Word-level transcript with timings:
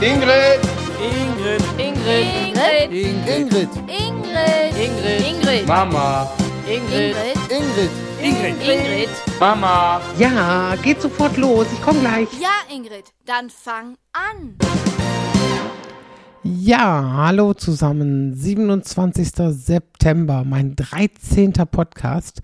Ingrid. 0.00 0.60
Ingrid. 1.02 1.62
Ingrid. 1.76 2.92
Ingrid. 2.92 3.18
Ingrid. 3.26 3.68
Ingrid. 4.78 5.26
Ingrid. 5.26 5.66
Mama. 5.66 6.28
Ingrid. 6.68 7.16
Ingrid. 7.50 7.90
Ingrid. 8.22 8.56
Ingrid. 8.62 9.08
Mama. 9.40 10.00
Ja, 10.16 10.76
geht 10.84 11.02
sofort 11.02 11.36
los. 11.36 11.66
Ich 11.72 11.82
komme 11.82 11.98
gleich. 11.98 12.28
Ja, 12.40 12.72
Ingrid, 12.72 13.12
dann 13.26 13.50
fang 13.50 13.96
an. 14.12 14.54
Ja, 16.44 17.14
hallo 17.16 17.54
zusammen. 17.54 18.34
27. 18.34 19.28
September, 19.50 20.44
mein 20.46 20.76
13. 20.76 21.52
Podcast. 21.72 22.40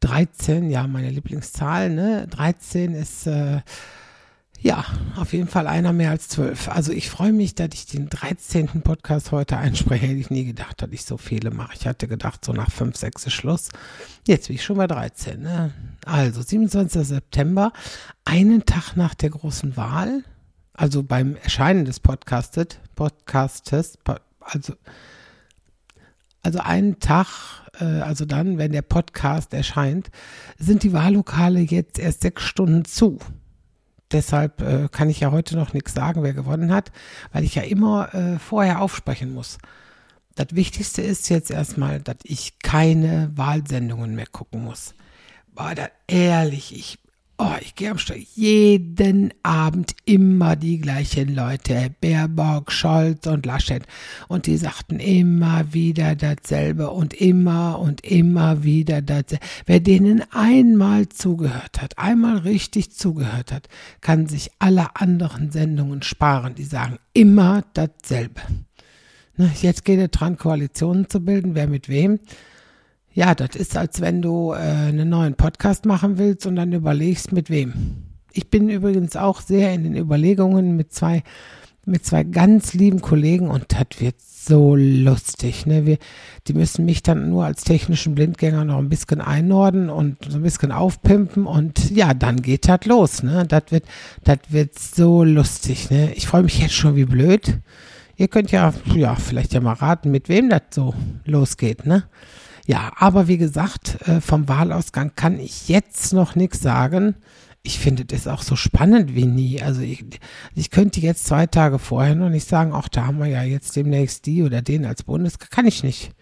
13, 0.00 0.70
ja, 0.70 0.86
meine 0.86 1.10
Lieblingszahl, 1.10 1.90
ne? 1.90 2.26
13 2.30 2.94
ist, 2.94 3.26
äh, 3.26 3.60
ja, 4.64 4.82
auf 5.16 5.34
jeden 5.34 5.46
Fall 5.46 5.66
einer 5.66 5.92
mehr 5.92 6.08
als 6.08 6.28
12. 6.28 6.70
Also 6.70 6.90
ich 6.90 7.10
freue 7.10 7.34
mich, 7.34 7.54
dass 7.54 7.68
ich 7.74 7.84
den 7.84 8.08
13. 8.08 8.80
Podcast 8.80 9.30
heute 9.30 9.58
einspreche. 9.58 10.06
Hätte 10.06 10.18
ich 10.18 10.30
nie 10.30 10.46
gedacht, 10.46 10.80
dass 10.80 10.88
ich 10.90 11.04
so 11.04 11.18
viele 11.18 11.50
mache. 11.50 11.74
Ich 11.78 11.86
hatte 11.86 12.08
gedacht, 12.08 12.42
so 12.46 12.54
nach 12.54 12.70
5, 12.70 12.96
6 12.96 13.26
ist 13.26 13.32
Schluss. 13.34 13.68
Jetzt 14.26 14.46
bin 14.46 14.56
ich 14.56 14.64
schon 14.64 14.78
bei 14.78 14.86
13. 14.86 15.42
Ne? 15.42 15.70
Also 16.06 16.40
27. 16.40 17.06
September, 17.06 17.74
einen 18.24 18.64
Tag 18.64 18.96
nach 18.96 19.14
der 19.14 19.28
großen 19.28 19.76
Wahl, 19.76 20.24
also 20.72 21.02
beim 21.02 21.36
Erscheinen 21.36 21.84
des 21.84 22.00
Podcastes, 22.00 22.78
Podcastes 22.94 23.98
also, 24.40 24.72
also 26.42 26.58
einen 26.60 27.00
Tag, 27.00 27.26
äh, 27.80 27.84
also 27.84 28.24
dann, 28.24 28.56
wenn 28.56 28.72
der 28.72 28.80
Podcast 28.80 29.52
erscheint, 29.52 30.10
sind 30.56 30.84
die 30.84 30.94
Wahllokale 30.94 31.60
jetzt 31.60 31.98
erst 31.98 32.22
sechs 32.22 32.44
Stunden 32.44 32.86
zu. 32.86 33.18
Deshalb 34.12 34.60
äh, 34.60 34.88
kann 34.90 35.10
ich 35.10 35.20
ja 35.20 35.30
heute 35.30 35.56
noch 35.56 35.72
nichts 35.72 35.94
sagen, 35.94 36.22
wer 36.22 36.34
gewonnen 36.34 36.72
hat, 36.72 36.92
weil 37.32 37.44
ich 37.44 37.54
ja 37.54 37.62
immer 37.62 38.14
äh, 38.14 38.38
vorher 38.38 38.80
aufsprechen 38.80 39.32
muss. 39.32 39.58
Das 40.34 40.48
Wichtigste 40.50 41.02
ist 41.02 41.28
jetzt 41.28 41.50
erstmal, 41.50 42.00
dass 42.00 42.16
ich 42.24 42.58
keine 42.58 43.30
Wahlsendungen 43.34 44.14
mehr 44.14 44.26
gucken 44.26 44.64
muss. 44.64 44.94
Boah, 45.54 45.74
das 45.74 45.90
ehrlich, 46.08 46.74
ich 46.74 46.98
Oh, 47.36 47.56
ich 47.60 47.74
gehe 47.74 47.90
am 47.90 47.98
Steuer. 47.98 48.18
Jeden 48.36 49.34
Abend 49.42 49.96
immer 50.04 50.54
die 50.54 50.78
gleichen 50.78 51.34
Leute. 51.34 51.92
Baerbock, 52.00 52.70
Scholz 52.70 53.26
und 53.26 53.44
Laschet. 53.44 53.82
Und 54.28 54.46
die 54.46 54.56
sagten 54.56 55.00
immer 55.00 55.72
wieder 55.74 56.14
dasselbe 56.14 56.90
und 56.90 57.12
immer 57.12 57.80
und 57.80 58.02
immer 58.02 58.62
wieder 58.62 59.02
dasselbe. 59.02 59.44
Wer 59.66 59.80
denen 59.80 60.22
einmal 60.30 61.08
zugehört 61.08 61.82
hat, 61.82 61.98
einmal 61.98 62.38
richtig 62.38 62.92
zugehört 62.92 63.50
hat, 63.50 63.68
kann 64.00 64.28
sich 64.28 64.52
alle 64.60 64.94
anderen 64.94 65.50
Sendungen 65.50 66.02
sparen. 66.02 66.54
Die 66.54 66.62
sagen 66.62 66.98
immer 67.14 67.64
dasselbe. 67.74 68.42
Jetzt 69.60 69.84
geht 69.84 69.98
es 69.98 70.10
dran, 70.12 70.36
Koalitionen 70.36 71.08
zu 71.08 71.18
bilden. 71.18 71.56
Wer 71.56 71.66
mit 71.66 71.88
wem? 71.88 72.20
Ja, 73.14 73.36
das 73.36 73.54
ist, 73.54 73.76
als 73.76 74.00
wenn 74.00 74.22
du 74.22 74.52
äh, 74.52 74.56
einen 74.56 75.08
neuen 75.08 75.34
Podcast 75.34 75.86
machen 75.86 76.18
willst 76.18 76.46
und 76.46 76.56
dann 76.56 76.72
überlegst, 76.72 77.30
mit 77.30 77.48
wem. 77.48 77.72
Ich 78.32 78.50
bin 78.50 78.68
übrigens 78.68 79.14
auch 79.14 79.40
sehr 79.40 79.72
in 79.72 79.84
den 79.84 79.96
Überlegungen 79.96 80.74
mit 80.74 80.92
zwei, 80.92 81.22
mit 81.86 82.04
zwei 82.04 82.24
ganz 82.24 82.74
lieben 82.74 83.00
Kollegen 83.00 83.46
und 83.46 83.66
das 83.68 84.00
wird 84.00 84.16
so 84.20 84.74
lustig. 84.74 85.64
Ne? 85.64 85.86
Wir, 85.86 85.98
die 86.48 86.54
müssen 86.54 86.84
mich 86.84 87.04
dann 87.04 87.30
nur 87.30 87.44
als 87.44 87.62
technischen 87.62 88.16
Blindgänger 88.16 88.64
noch 88.64 88.78
ein 88.78 88.88
bisschen 88.88 89.20
einordnen 89.20 89.90
und 89.90 90.16
so 90.28 90.38
ein 90.38 90.42
bisschen 90.42 90.72
aufpimpen 90.72 91.46
und 91.46 91.92
ja, 91.92 92.14
dann 92.14 92.42
geht 92.42 92.66
das 92.66 92.84
los. 92.84 93.22
Ne? 93.22 93.44
Das 93.46 93.62
wird, 93.70 93.84
das 94.24 94.38
wird 94.48 94.76
so 94.76 95.22
lustig. 95.22 95.88
Ne? 95.88 96.12
Ich 96.14 96.26
freue 96.26 96.42
mich 96.42 96.58
jetzt 96.58 96.74
schon 96.74 96.96
wie 96.96 97.04
blöd. 97.04 97.60
Ihr 98.16 98.26
könnt 98.26 98.50
ja, 98.50 98.74
ja, 98.92 99.14
vielleicht 99.14 99.54
ja 99.54 99.60
mal 99.60 99.74
raten, 99.74 100.10
mit 100.10 100.28
wem 100.28 100.50
das 100.50 100.62
so 100.70 100.94
losgeht, 101.24 101.86
ne? 101.86 102.04
Ja, 102.66 102.92
aber 102.96 103.28
wie 103.28 103.36
gesagt, 103.36 103.98
äh, 104.08 104.20
vom 104.20 104.48
Wahlausgang 104.48 105.12
kann 105.14 105.38
ich 105.38 105.68
jetzt 105.68 106.12
noch 106.14 106.34
nichts 106.34 106.60
sagen. 106.60 107.14
Ich 107.62 107.78
finde 107.78 108.04
das 108.04 108.26
auch 108.26 108.42
so 108.42 108.56
spannend 108.56 109.14
wie 109.14 109.26
nie. 109.26 109.62
Also 109.62 109.82
ich, 109.82 110.04
ich 110.54 110.70
könnte 110.70 111.00
jetzt 111.00 111.26
zwei 111.26 111.46
Tage 111.46 111.78
vorher 111.78 112.14
noch 112.14 112.30
nicht 112.30 112.48
sagen, 112.48 112.72
ach, 112.74 112.88
da 112.88 113.06
haben 113.06 113.18
wir 113.18 113.26
ja 113.26 113.42
jetzt 113.42 113.76
demnächst 113.76 114.26
die 114.26 114.42
oder 114.42 114.62
den 114.62 114.86
als 114.86 115.02
Bundes. 115.02 115.38
Kann 115.38 115.66
ich 115.66 115.82
nicht. 115.82 116.12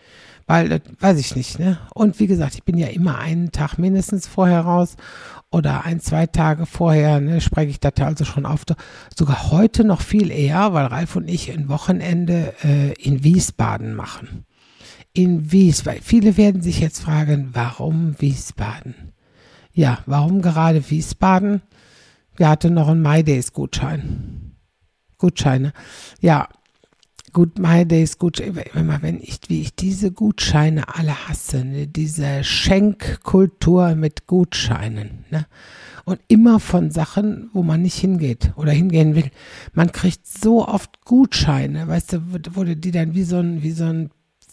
Weil, 0.46 0.68
das 0.68 0.80
weiß 0.98 1.18
ich 1.18 1.36
nicht, 1.36 1.60
ne? 1.60 1.78
Und 1.94 2.18
wie 2.18 2.26
gesagt, 2.26 2.54
ich 2.56 2.64
bin 2.64 2.76
ja 2.76 2.88
immer 2.88 3.18
einen 3.18 3.52
Tag 3.52 3.78
mindestens 3.78 4.26
vorher 4.26 4.62
raus 4.62 4.96
oder 5.50 5.84
ein, 5.84 6.00
zwei 6.00 6.26
Tage 6.26 6.66
vorher, 6.66 7.20
ne, 7.20 7.40
spreche 7.40 7.70
ich 7.70 7.78
das 7.78 7.92
also 8.00 8.24
schon 8.24 8.46
auf. 8.46 8.64
Sogar 9.16 9.52
heute 9.52 9.84
noch 9.84 10.00
viel 10.00 10.32
eher, 10.32 10.72
weil 10.72 10.86
Ralf 10.86 11.14
und 11.14 11.28
ich 11.28 11.52
ein 11.52 11.68
Wochenende 11.68 12.54
äh, 12.64 12.92
in 12.94 13.22
Wiesbaden 13.22 13.94
machen 13.94 14.44
in 15.12 15.52
Wiesbaden. 15.52 16.02
Viele 16.02 16.36
werden 16.36 16.62
sich 16.62 16.80
jetzt 16.80 17.00
fragen, 17.00 17.50
warum 17.52 18.20
Wiesbaden? 18.20 19.12
Ja, 19.72 19.98
warum 20.06 20.42
gerade 20.42 20.90
Wiesbaden? 20.90 21.62
Wir 22.36 22.48
hatten 22.48 22.74
noch 22.74 22.88
einen 22.88 23.02
MyDays-Gutschein. 23.02 24.52
Gutscheine. 25.18 25.72
Ja, 26.20 26.48
gut, 27.32 27.58
MyDays 27.58 28.18
Gutscheine. 28.18 28.62
Immer 28.74 29.02
wenn 29.02 29.20
ich, 29.20 29.38
wie 29.48 29.60
ich 29.60 29.74
diese 29.74 30.12
Gutscheine 30.12 30.94
alle 30.94 31.28
hasse, 31.28 31.64
ne? 31.64 31.86
diese 31.86 32.42
Schenkkultur 32.42 33.94
mit 33.94 34.26
Gutscheinen, 34.26 35.24
ne? 35.30 35.46
Und 36.04 36.18
immer 36.26 36.58
von 36.58 36.90
Sachen, 36.90 37.48
wo 37.52 37.62
man 37.62 37.82
nicht 37.82 37.94
hingeht 37.96 38.52
oder 38.56 38.72
hingehen 38.72 39.14
will. 39.14 39.30
Man 39.72 39.92
kriegt 39.92 40.26
so 40.26 40.66
oft 40.66 41.04
Gutscheine, 41.04 41.86
weißt 41.86 42.14
du, 42.14 42.18
du 42.40 42.76
die 42.76 42.90
dann 42.90 43.14
wie 43.14 43.22
so 43.22 43.36
ein, 43.36 43.62
wie 43.62 43.70
so 43.70 43.84
ein 43.84 44.10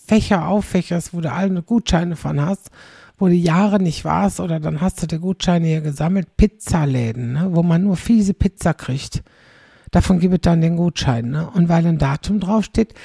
Fächer 0.09 0.47
auffächerst, 0.47 1.14
wo 1.14 1.22
du 1.22 1.31
alle 1.31 1.62
Gutscheine 1.62 2.16
von 2.16 2.42
hast, 2.42 2.72
wo 3.20 3.28
du 3.28 3.36
Jahre 3.36 3.80
nicht 3.80 4.06
warst 4.06 4.40
oder 4.40 4.59
dann 4.59 4.81
hast 4.81 5.03
du 5.03 5.08
die 5.08 5.20
Gutscheine 5.20 5.68
hier 5.68 5.81
gesammelt, 5.81 6.36
Pizzaläden, 6.36 7.34
ne, 7.34 7.50
wo 7.52 7.62
man 7.62 7.84
nur 7.84 7.96
fiese 7.96 8.34
Pizza 8.34 8.74
kriegt. 8.74 9.22
Davon 9.92 10.20
gibt 10.20 10.34
es 10.34 10.42
dann 10.42 10.62
den 10.62 10.78
Gutschein. 10.78 11.30
Ne? 11.30 11.47
Und 11.52 11.70
weil 11.70 11.86
ein 11.86 12.00
Datum 12.00 12.40
draufsteht, 12.40 12.96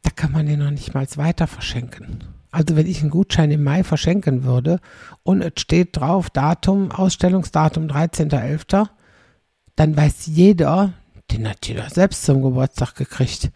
da 0.00 0.08
kann 0.08 0.32
man 0.32 0.46
den 0.46 0.60
noch 0.60 0.70
nicht 0.70 0.94
mal 0.94 1.06
weiter 1.16 1.46
verschenken. 1.46 2.24
Also 2.50 2.74
wenn 2.74 2.86
ich 2.86 3.02
einen 3.02 3.10
Gutschein 3.10 3.50
im 3.50 3.62
Mai 3.62 3.84
verschenken 3.84 4.44
würde 4.44 4.80
und 5.24 5.42
es 5.42 5.60
steht 5.60 5.94
drauf 5.98 6.30
Datum, 6.30 6.90
Ausstellungsdatum 6.90 7.86
13.11., 7.86 8.88
dann 9.74 9.94
weiß 9.94 10.24
jeder, 10.24 10.94
den 11.30 11.46
hat 11.46 11.66
jeder 11.68 11.90
selbst 11.90 12.24
zum 12.24 12.40
Geburtstag 12.40 12.94
gekriegt. 12.94 13.50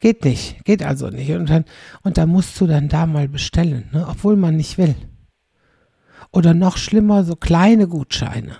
Geht 0.00 0.24
nicht, 0.24 0.64
geht 0.64 0.82
also 0.82 1.08
nicht. 1.08 1.32
Und 1.32 1.50
dann, 1.50 1.64
und 2.02 2.18
da 2.18 2.26
musst 2.26 2.60
du 2.60 2.66
dann 2.66 2.88
da 2.88 3.06
mal 3.06 3.28
bestellen, 3.28 3.88
ne? 3.92 4.06
obwohl 4.08 4.36
man 4.36 4.56
nicht 4.56 4.78
will. 4.78 4.94
Oder 6.30 6.54
noch 6.54 6.76
schlimmer, 6.76 7.24
so 7.24 7.34
kleine 7.34 7.88
Gutscheine. 7.88 8.56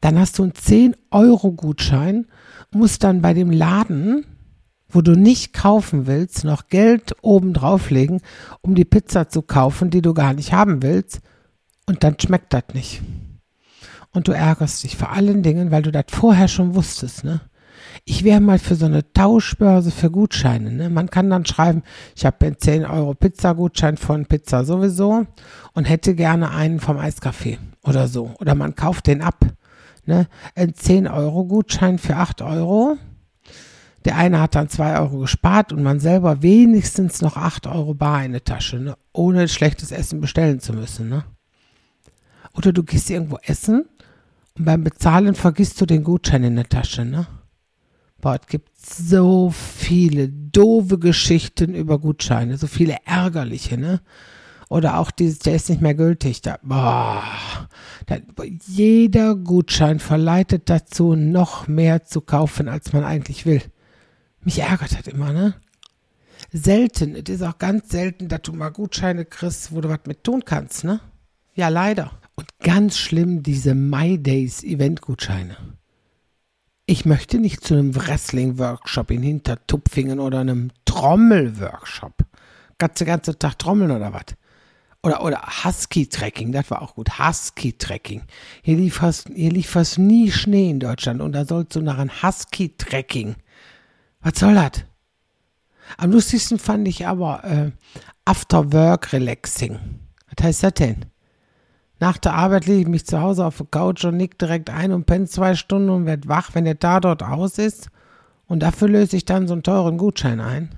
Dann 0.00 0.18
hast 0.18 0.38
du 0.38 0.44
einen 0.44 0.52
10-Euro-Gutschein, 0.52 2.26
musst 2.70 3.04
dann 3.04 3.20
bei 3.20 3.34
dem 3.34 3.50
Laden, 3.50 4.24
wo 4.88 5.02
du 5.02 5.12
nicht 5.12 5.52
kaufen 5.52 6.06
willst, 6.06 6.44
noch 6.44 6.68
Geld 6.68 7.14
oben 7.20 7.52
drauflegen, 7.52 8.20
um 8.62 8.74
die 8.74 8.84
Pizza 8.84 9.28
zu 9.28 9.42
kaufen, 9.42 9.90
die 9.90 10.02
du 10.02 10.14
gar 10.14 10.32
nicht 10.32 10.52
haben 10.52 10.82
willst. 10.82 11.20
Und 11.86 12.04
dann 12.04 12.18
schmeckt 12.18 12.54
das 12.54 12.64
nicht. 12.72 13.02
Und 14.12 14.28
du 14.28 14.32
ärgerst 14.32 14.82
dich 14.84 14.96
vor 14.96 15.10
allen 15.10 15.42
Dingen, 15.42 15.70
weil 15.70 15.82
du 15.82 15.92
das 15.92 16.06
vorher 16.08 16.48
schon 16.48 16.74
wusstest, 16.74 17.24
ne? 17.24 17.40
Ich 18.08 18.24
wäre 18.24 18.40
mal 18.40 18.58
für 18.58 18.74
so 18.74 18.86
eine 18.86 19.12
Tauschbörse 19.12 19.90
für 19.90 20.10
Gutscheine. 20.10 20.72
Ne? 20.72 20.88
Man 20.88 21.10
kann 21.10 21.28
dann 21.28 21.44
schreiben, 21.44 21.82
ich 22.16 22.24
habe 22.24 22.46
einen 22.46 22.58
10 22.58 22.86
Euro 22.86 23.12
Pizza-Gutschein 23.12 23.98
von 23.98 24.24
Pizza 24.24 24.64
sowieso 24.64 25.26
und 25.74 25.84
hätte 25.84 26.14
gerne 26.14 26.50
einen 26.50 26.80
vom 26.80 26.96
Eiscafé 26.96 27.58
oder 27.84 28.08
so. 28.08 28.34
Oder 28.40 28.54
man 28.54 28.74
kauft 28.74 29.08
den 29.08 29.20
ab. 29.20 29.44
Ne? 30.06 30.26
Ein 30.54 30.72
10 30.72 31.06
Euro 31.06 31.44
Gutschein 31.44 31.98
für 31.98 32.16
8 32.16 32.40
Euro. 32.40 32.96
Der 34.06 34.16
eine 34.16 34.40
hat 34.40 34.54
dann 34.54 34.70
2 34.70 35.00
Euro 35.00 35.18
gespart 35.18 35.70
und 35.74 35.82
man 35.82 36.00
selber 36.00 36.40
wenigstens 36.40 37.20
noch 37.20 37.36
8 37.36 37.66
Euro 37.66 37.92
bar 37.92 38.24
in 38.24 38.32
der 38.32 38.44
Tasche, 38.44 38.78
ne? 38.78 38.96
ohne 39.12 39.48
schlechtes 39.48 39.92
Essen 39.92 40.22
bestellen 40.22 40.60
zu 40.60 40.72
müssen. 40.72 41.10
Ne? 41.10 41.24
Oder 42.54 42.72
du 42.72 42.84
gehst 42.84 43.10
irgendwo 43.10 43.36
essen 43.42 43.84
und 44.56 44.64
beim 44.64 44.82
Bezahlen 44.82 45.34
vergisst 45.34 45.78
du 45.78 45.84
den 45.84 46.04
Gutschein 46.04 46.42
in 46.42 46.56
der 46.56 46.70
Tasche. 46.70 47.04
Ne? 47.04 47.26
Boah, 48.20 48.38
es 48.40 48.48
gibt 48.48 48.76
so 48.76 49.50
viele 49.50 50.28
doofe 50.28 50.98
Geschichten 50.98 51.74
über 51.74 52.00
Gutscheine, 52.00 52.56
so 52.58 52.66
viele 52.66 52.96
ärgerliche, 53.04 53.78
ne? 53.78 54.00
Oder 54.68 54.98
auch 54.98 55.10
dieses, 55.10 55.38
der 55.38 55.54
ist 55.54 55.70
nicht 55.70 55.80
mehr 55.80 55.94
gültig. 55.94 56.42
Da, 56.42 56.58
boah, 56.62 57.22
da, 58.06 58.16
jeder 58.66 59.36
Gutschein 59.36 60.00
verleitet 60.00 60.68
dazu, 60.68 61.14
noch 61.14 61.68
mehr 61.68 62.04
zu 62.04 62.20
kaufen, 62.20 62.68
als 62.68 62.92
man 62.92 63.04
eigentlich 63.04 63.46
will. 63.46 63.62
Mich 64.42 64.58
ärgert 64.58 64.98
das 64.98 65.06
immer, 65.06 65.32
ne? 65.32 65.54
Selten, 66.52 67.14
es 67.14 67.28
ist 67.28 67.42
auch 67.42 67.58
ganz 67.58 67.88
selten, 67.90 68.28
dass 68.28 68.42
du 68.42 68.52
mal 68.52 68.70
Gutscheine 68.70 69.26
kriegst, 69.26 69.72
wo 69.72 69.80
du 69.80 69.88
was 69.88 70.00
mit 70.06 70.24
tun 70.24 70.44
kannst, 70.44 70.82
ne? 70.82 71.00
Ja, 71.54 71.68
leider. 71.68 72.12
Und 72.34 72.48
ganz 72.58 72.98
schlimm 72.98 73.42
diese 73.42 73.74
My 73.74 74.18
Days 74.18 74.64
Event-Gutscheine 74.64 75.56
Ich 76.90 77.04
möchte 77.04 77.38
nicht 77.38 77.62
zu 77.62 77.74
einem 77.74 77.94
Wrestling-Workshop 77.94 79.10
in 79.10 79.22
Hintertupfingen 79.22 80.18
oder 80.18 80.40
einem 80.40 80.70
Trommel-Workshop. 80.86 82.14
Ganze, 82.78 83.04
ganze 83.04 83.38
Tag 83.38 83.58
trommeln 83.58 83.90
oder 83.90 84.14
was? 84.14 84.24
Oder, 85.02 85.22
oder 85.22 85.42
Husky-Trekking, 85.42 86.50
das 86.50 86.70
war 86.70 86.80
auch 86.80 86.94
gut. 86.94 87.18
Husky-Trekking. 87.18 88.22
Hier 88.62 88.78
lief 88.78 88.94
fast, 88.96 89.28
hier 89.28 89.50
lief 89.50 89.68
fast 89.68 89.98
nie 89.98 90.32
Schnee 90.32 90.70
in 90.70 90.80
Deutschland 90.80 91.20
und 91.20 91.32
da 91.32 91.44
sollst 91.44 91.76
du 91.76 91.82
nach 91.82 91.98
einem 91.98 92.22
Husky-Trekking. 92.22 93.36
Was 94.22 94.38
soll 94.38 94.54
das? 94.54 94.82
Am 95.98 96.10
lustigsten 96.10 96.58
fand 96.58 96.88
ich 96.88 97.06
aber 97.06 97.44
äh, 97.44 97.70
After-Work-Relaxing. 98.24 99.78
Was 100.34 100.42
heißt 100.42 100.62
das 100.62 100.72
denn? 100.72 101.04
Nach 102.00 102.16
der 102.16 102.34
Arbeit 102.34 102.66
lege 102.66 102.82
ich 102.82 102.88
mich 102.88 103.06
zu 103.06 103.20
Hause 103.20 103.44
auf 103.44 103.56
der 103.56 103.66
Couch 103.66 104.04
und 104.04 104.16
nick 104.16 104.38
direkt 104.38 104.70
ein 104.70 104.92
und 104.92 105.06
penne 105.06 105.26
zwei 105.26 105.54
Stunden 105.54 105.90
und 105.90 106.06
werde 106.06 106.28
wach, 106.28 106.50
wenn 106.54 106.64
der 106.64 106.78
Tatort 106.78 107.22
aus 107.22 107.58
ist. 107.58 107.90
Und 108.46 108.62
dafür 108.62 108.88
löse 108.88 109.16
ich 109.16 109.24
dann 109.24 109.48
so 109.48 109.54
einen 109.54 109.62
teuren 109.62 109.98
Gutschein 109.98 110.40
ein. 110.40 110.70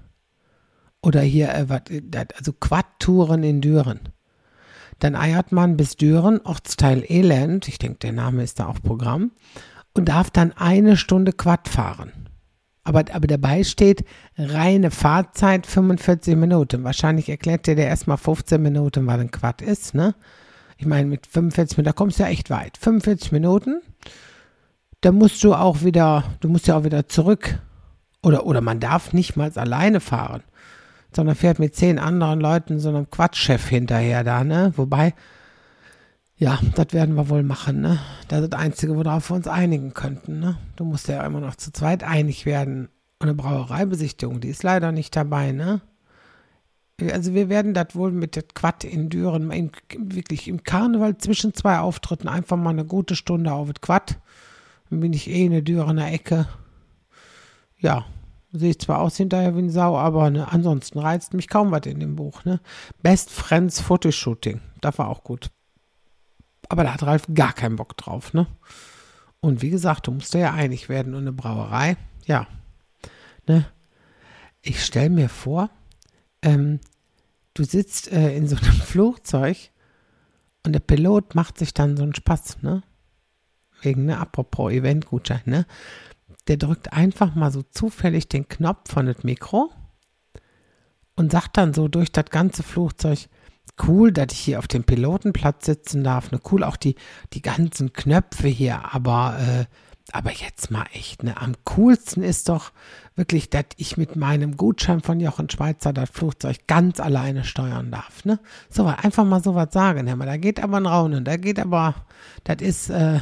Oder 1.03 1.21
hier, 1.21 1.67
wat, 1.69 1.91
also 2.37 2.53
Quad-Touren 2.53 3.43
in 3.43 3.61
Düren. 3.61 4.01
Dann 4.99 5.15
eiert 5.15 5.53
man 5.53 5.77
bis 5.77 5.97
Düren, 5.97 6.41
Ortsteil 6.45 7.05
Elend, 7.09 7.69
ich 7.69 7.79
denke, 7.79 7.99
der 8.01 8.13
Name 8.13 8.43
ist 8.43 8.61
da 8.61 8.67
auch 8.67 8.83
Programm, 8.83 9.33
und 9.95 10.09
darf 10.09 10.31
dann 10.31 10.53
eine 10.53 10.97
Stunde 10.97 11.33
Quad 11.33 11.69
fahren. 11.69 12.13
Aber, 12.83 13.05
aber 13.13 13.27
dabei 13.27 13.65
steht 13.65 14.05
reine 14.37 14.91
Fahrzeit 14.91 15.67
45 15.67 16.37
Minuten. 16.37 16.85
Wahrscheinlich 16.85 17.29
erklärt 17.29 17.67
dir 17.67 17.77
der 17.77 17.89
erstmal 17.89 18.17
15 18.17 18.61
Minuten, 18.61 19.07
weil 19.07 19.21
ein 19.21 19.31
Quad 19.31 19.63
ist, 19.63 19.95
ne? 19.95 20.15
Ich 20.81 20.87
meine, 20.87 21.07
mit 21.07 21.27
45 21.27 21.77
Minuten, 21.77 21.91
da 21.91 21.93
kommst 21.93 22.19
du 22.19 22.23
ja 22.23 22.31
echt 22.31 22.49
weit. 22.49 22.79
45 22.79 23.33
Minuten, 23.33 23.83
da 25.03 25.13
musst 25.13 25.45
du 25.45 25.53
auch 25.53 25.83
wieder, 25.83 26.25
du 26.41 26.49
musst 26.49 26.69
ja 26.69 26.79
auch 26.79 26.85
wieder 26.85 27.07
zurück. 27.07 27.59
Oder, 28.23 28.47
oder 28.47 28.63
man 28.63 28.81
darf 28.81 29.13
nicht 29.13 29.37
mal 29.37 29.53
alleine 29.57 30.01
fahren, 30.01 30.43
sondern 31.15 31.37
fährt 31.37 31.59
mit 31.59 31.77
zehn 31.77 31.99
anderen 31.99 32.41
Leuten 32.41 32.81
so 32.81 32.89
einem 32.89 33.11
Quatschchef 33.11 33.69
hinterher 33.69 34.25
da, 34.25 34.43
ne? 34.43 34.73
Wobei, 34.77 35.13
ja, 36.39 36.59
das 36.77 36.95
werden 36.95 37.15
wir 37.15 37.29
wohl 37.29 37.43
machen, 37.43 37.83
ne? 37.83 37.99
Das 38.29 38.41
ist 38.41 38.55
das 38.55 38.61
Einzige, 38.61 38.97
worauf 38.97 39.31
wir 39.31 39.37
uns 39.37 39.49
einigen 39.49 39.93
könnten, 39.93 40.41
ne? 40.41 40.57
Du 40.77 40.87
musst 40.87 41.09
ja 41.09 41.27
immer 41.27 41.41
noch 41.41 41.57
zu 41.57 41.73
zweit 41.75 42.05
einig 42.05 42.47
werden. 42.47 42.89
Und 43.19 43.29
eine 43.29 43.35
Brauereibesichtigung, 43.35 44.41
die 44.41 44.49
ist 44.49 44.63
leider 44.63 44.93
nicht 44.93 45.15
dabei, 45.15 45.53
ne? 45.53 45.83
Also 47.09 47.35
wir 47.35 47.49
werden 47.49 47.75
das 47.75 47.95
wohl 47.95 48.13
mit 48.13 48.37
der 48.37 48.43
Quad 48.43 48.85
in 48.85 49.09
Düren, 49.09 49.51
in, 49.51 49.71
wirklich 49.97 50.49
im 50.49 50.63
Karneval 50.63 51.19
zwischen 51.19 51.55
zwei 51.55 51.79
Auftritten 51.79 52.29
einfach 52.29 52.57
mal 52.57 52.71
eine 52.71 52.85
gute 52.85 53.17
Stunde 53.17 53.53
auf 53.53 53.69
das 53.69 53.81
Quad. 53.81 54.19
Dann 54.91 55.01
bin 55.01 55.13
ich 55.13 55.29
eh 55.31 55.47
in 55.47 55.53
der 55.53 55.63
Dürener 55.63 56.13
Ecke. 56.13 56.49
Ja, 57.79 58.05
sehe 58.53 58.71
ich 58.71 58.79
zwar 58.79 59.01
aus 59.01 59.17
hinterher 59.17 59.57
wie 59.57 59.61
ein 59.61 59.71
Sau, 59.71 59.97
aber 59.97 60.31
ne, 60.31 60.51
ansonsten 60.51 60.99
reizt 60.99 61.35
mich 61.35 61.49
kaum 61.49 61.71
was 61.71 61.87
in 61.87 62.01
dem 62.01 62.17
Buch. 62.17 62.45
Ne? 62.45 62.61
Best 63.03 63.31
Friends 63.31 63.81
Fotoshooting, 63.81 64.61
das 64.81 64.99
war 64.99 65.09
auch 65.09 65.25
gut. 65.25 65.51
Aber 66.69 66.85
da 66.85 66.95
hat 66.95 67.03
Ralf 67.03 67.27
gar 67.35 67.53
keinen 67.53 67.77
Bock 67.77 67.97
drauf, 67.97 68.33
ne? 68.33 68.47
Und 69.41 69.63
wie 69.63 69.71
gesagt, 69.71 70.07
du 70.07 70.13
musst 70.13 70.35
ja 70.35 70.53
einig 70.53 70.89
werden 70.89 71.15
und 71.15 71.23
eine 71.23 71.33
Brauerei, 71.33 71.97
ja. 72.27 72.47
Ne? 73.49 73.67
Ich 74.61 74.85
stelle 74.85 75.09
mir 75.09 75.31
vor, 75.31 75.71
ähm, 76.43 76.81
du 77.55 77.65
sitzt 77.65 78.11
äh, 78.13 78.37
in 78.37 78.47
so 78.47 78.57
einem 78.57 78.73
Flugzeug 78.81 79.57
und 80.65 80.73
der 80.73 80.81
Pilot 80.81 81.35
macht 81.35 81.59
sich 81.59 81.75
dann 81.75 81.97
so 81.97 82.03
einen 82.03 82.15
Spaß, 82.15 82.63
ne? 82.63 82.83
Wegen, 83.83 84.07
ne, 84.07 84.19
apropos 84.19 84.73
Eventgutschein, 84.73 85.43
ne? 85.47 85.67
Der 86.49 86.57
drückt 86.57 86.93
einfach 86.93 87.35
mal 87.35 87.51
so 87.51 87.63
zufällig 87.63 88.29
den 88.29 88.49
Knopf 88.49 88.93
von 88.93 89.07
dem 89.07 89.17
Mikro 89.23 89.71
und 91.17 91.33
sagt 91.33 91.57
dann 91.57 91.75
so 91.75 91.89
durch 91.89 92.13
das 92.13 92.27
ganze 92.27 92.63
Flugzeug, 92.63 93.29
cool, 93.87 94.13
dass 94.13 94.33
ich 94.33 94.41
hier 94.41 94.59
auf 94.59 94.69
dem 94.69 94.85
Pilotenplatz 94.85 95.67
sitzen 95.67 96.05
darf, 96.05 96.31
ne, 96.33 96.41
cool 96.51 96.65
auch 96.65 96.77
die, 96.77 96.97
die 97.33 97.43
ganzen 97.43 97.93
Knöpfe 97.93 98.49
hier, 98.49 98.93
aber 98.93 99.39
äh, 99.39 99.65
aber 100.15 100.33
jetzt 100.33 100.71
mal 100.71 100.87
echt, 100.93 101.23
ne? 101.23 101.37
Am 101.37 101.55
coolsten 101.65 102.23
ist 102.23 102.49
doch 102.49 102.73
wirklich, 103.17 103.51
dass 103.51 103.65
ich 103.77 103.97
mit 103.97 104.17
meinem 104.17 104.57
Gutschein 104.57 105.01
von 105.01 105.21
Jochen 105.21 105.51
Schweizer 105.51 105.93
das 105.93 106.11
Flugzeug 106.11 106.67
ganz 106.67 107.01
alleine 107.01 107.45
steuern 107.45 107.91
darf, 107.91 108.25
ne? 108.25 108.39
So, 108.69 108.87
einfach 108.87 109.25
mal 109.25 109.43
sowas 109.43 109.69
sagen, 109.73 110.07
Herr 110.07 110.17
Da 110.17 110.37
geht 110.37 110.63
aber 110.63 110.79
ein 110.79 110.87
Raunen, 110.87 111.25
da 111.25 111.37
geht 111.37 111.59
aber, 111.59 111.95
das 112.45 112.57
ist, 112.61 112.91
äh, 112.91 113.21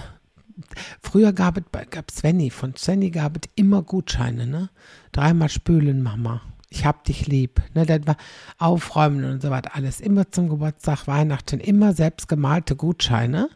früher 1.00 1.32
gab 1.32 1.56
es, 1.58 1.64
gab 1.90 2.10
Svenny, 2.10 2.50
von 2.50 2.76
Svenny 2.76 3.10
gab 3.10 3.36
es 3.36 3.50
immer 3.54 3.82
Gutscheine, 3.82 4.46
ne? 4.46 4.70
Dreimal 5.12 5.48
spülen, 5.48 6.02
Mama. 6.02 6.42
Ich 6.70 6.84
hab 6.84 7.04
dich 7.04 7.26
lieb, 7.26 7.62
ne? 7.74 7.86
Das 7.86 8.06
war 8.06 8.16
aufräumen 8.58 9.24
und 9.24 9.42
so 9.42 9.50
was 9.50 9.64
alles. 9.72 10.00
Immer 10.00 10.30
zum 10.30 10.48
Geburtstag, 10.48 11.06
Weihnachten, 11.06 11.60
immer 11.60 11.92
selbstgemalte 11.92 12.76
Gutscheine. 12.76 13.48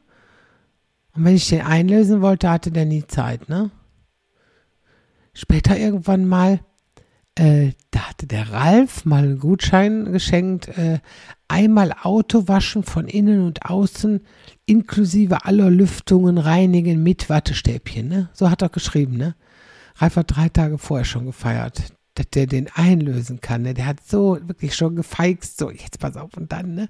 Und 1.15 1.25
wenn 1.25 1.37
ich 1.37 1.49
den 1.49 1.63
einlösen 1.63 2.23
wollte, 2.23 2.51
hatte 2.51 2.71
der 2.71 2.87
nie 2.87 3.07
Zeit, 3.07 3.49
ne? 3.49 3.71
Später 5.35 5.79
irgendwann 5.79 6.27
mal, 6.27 6.61
äh, 7.35 7.73
da 7.91 8.11
hatte 8.11 8.27
der 8.27 8.53
Ralf 8.53 9.05
mal 9.05 9.23
einen 9.23 9.39
Gutschein 9.39 10.13
geschenkt, 10.13 10.69
äh, 10.69 11.01
einmal 11.49 11.95
Auto 12.03 12.49
waschen 12.49 12.83
von 12.83 13.09
innen 13.09 13.47
und 13.47 13.65
außen, 13.65 14.21
inklusive 14.67 15.45
aller 15.45 15.71
Lüftungen 15.71 16.39
reinigen 16.39 17.03
mit 17.03 17.29
Wattestäbchen, 17.29 18.09
ne? 18.09 18.31
So 18.33 18.51
hat 18.51 18.63
er 18.63 18.69
geschrieben, 18.69 19.17
ne? 19.17 19.35
Ralf 19.97 20.17
hat 20.17 20.37
drei 20.37 20.49
Tage 20.49 20.79
vorher 20.79 21.05
schon 21.05 21.27
gefeiert, 21.27 21.93
dass 22.15 22.27
der 22.31 22.47
den 22.47 22.69
einlösen 22.75 23.41
kann, 23.41 23.63
ne? 23.63 23.75
Der 23.75 23.87
hat 23.87 24.01
so 24.07 24.39
wirklich 24.47 24.75
schon 24.75 24.97
gefeixt, 24.97 25.59
so, 25.59 25.71
jetzt 25.71 25.99
pass 25.99 26.17
auf 26.17 26.37
und 26.37 26.53
dann, 26.53 26.75
ne? 26.75 26.89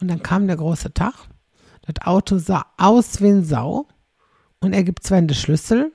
Und 0.00 0.08
dann 0.08 0.22
kam 0.22 0.46
der 0.46 0.56
große 0.56 0.92
Tag 0.94 1.14
das 1.86 2.06
Auto 2.06 2.38
sah 2.38 2.66
aus 2.76 3.20
wie 3.20 3.28
ein 3.28 3.44
Sau 3.44 3.86
und 4.60 4.72
er 4.72 4.84
gibt 4.84 5.04
Sven 5.04 5.28
den 5.28 5.34
Schlüssel 5.34 5.92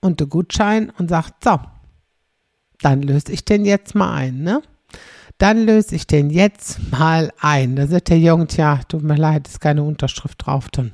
und 0.00 0.20
den 0.20 0.28
Gutschein 0.28 0.90
und 0.98 1.08
sagt, 1.08 1.44
so, 1.44 1.58
dann 2.80 3.02
löse 3.02 3.32
ich 3.32 3.44
den 3.44 3.64
jetzt 3.64 3.94
mal 3.94 4.14
ein, 4.14 4.42
ne? 4.42 4.62
Dann 5.38 5.66
löse 5.66 5.94
ich 5.94 6.06
den 6.06 6.30
jetzt 6.30 6.90
mal 6.90 7.32
ein. 7.40 7.76
Da 7.76 7.86
sagt 7.86 8.08
der 8.08 8.18
Junge, 8.18 8.48
ja, 8.50 8.80
tut 8.88 9.02
mir 9.02 9.16
leid, 9.16 9.46
ist 9.46 9.60
keine 9.60 9.84
Unterschrift 9.84 10.44
drauf, 10.44 10.68
dann, 10.70 10.92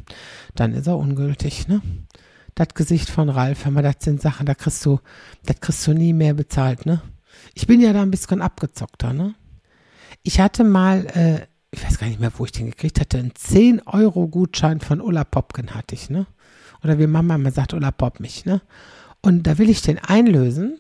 dann 0.55 0.73
ist 0.75 0.87
er 0.87 0.99
ungültig, 0.99 1.69
ne? 1.69 1.81
Das 2.55 2.69
Gesicht 2.75 3.11
von 3.11 3.29
Ralf, 3.31 3.67
wenn 3.67 3.73
man 3.73 3.83
das 3.83 3.97
sind 4.01 4.23
Sachen, 4.23 4.47
da 4.47 4.55
kriegst 4.55 4.85
du, 4.87 5.01
das 5.45 5.61
kriegst 5.61 5.87
du 5.87 5.93
nie 5.93 6.13
mehr 6.13 6.35
bezahlt, 6.35 6.87
ne? 6.87 7.03
Ich 7.55 7.67
bin 7.67 7.81
ja 7.81 7.93
da 7.93 8.03
ein 8.03 8.11
bisschen 8.11 8.43
abgezockter, 8.43 9.13
ne? 9.13 9.35
Ich 10.23 10.41
hatte 10.41 10.65
mal 10.65 11.07
äh, 11.07 11.47
ich 11.75 11.85
weiß 11.85 11.99
gar 11.99 12.07
nicht 12.07 12.21
mehr, 12.21 12.33
wo 12.37 12.45
ich 12.45 12.53
den 12.53 12.67
gekriegt 12.67 13.01
hatte, 13.01 13.19
einen 13.19 13.33
10-Euro-Gutschein 13.33 14.81
von 14.81 15.01
Ulla 15.01 15.25
Popken 15.25 15.75
hatte 15.75 15.95
ich, 15.95 16.09
ne? 16.09 16.27
Oder 16.83 16.99
wie 16.99 17.07
Mama 17.07 17.35
immer 17.35 17.51
sagt, 17.51 17.75
Ulla 17.75 17.91
Pop 17.91 18.21
mich, 18.21 18.45
ne? 18.45 18.61
Und 19.23 19.47
da 19.47 19.59
will 19.59 19.71
ich 19.71 19.83
den 19.83 19.99
einlösen. 19.99 20.79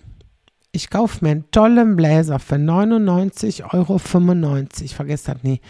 Ich 0.70 0.90
kaufe 0.90 1.24
mir 1.24 1.30
einen 1.30 1.50
tollen 1.50 1.96
Bläser 1.96 2.38
für 2.38 2.56
99,95 2.56 3.72
Euro. 3.72 3.98
Vergesst 3.98 5.28
das 5.28 5.42
nie. 5.42 5.60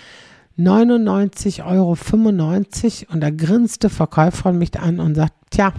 99,95 0.59 1.65
Euro 1.65 1.97
und 3.13 3.21
da 3.21 3.31
grinst 3.31 3.83
der 3.83 3.91
Verkäufer 3.91 4.53
mich 4.53 4.79
an 4.79 5.01
und 5.01 5.15
sagt, 5.15 5.35
tja, 5.51 5.73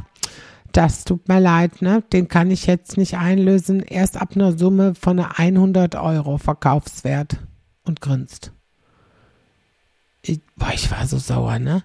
das 0.71 1.03
tut 1.05 1.27
mir 1.27 1.39
leid, 1.39 1.81
ne? 1.81 2.03
Den 2.13 2.27
kann 2.27 2.51
ich 2.51 2.65
jetzt 2.65 2.97
nicht 2.97 3.17
einlösen. 3.17 3.81
Erst 3.81 4.19
ab 4.19 4.31
einer 4.35 4.57
Summe 4.57 4.95
von 4.95 5.19
100 5.19 5.95
Euro 5.95 6.37
Verkaufswert. 6.37 7.37
Und 7.83 8.01
grinst 8.01 8.54
ich, 10.29 10.41
boah, 10.55 10.71
ich 10.73 10.91
war 10.91 11.05
so 11.07 11.17
sauer, 11.17 11.59
ne? 11.59 11.83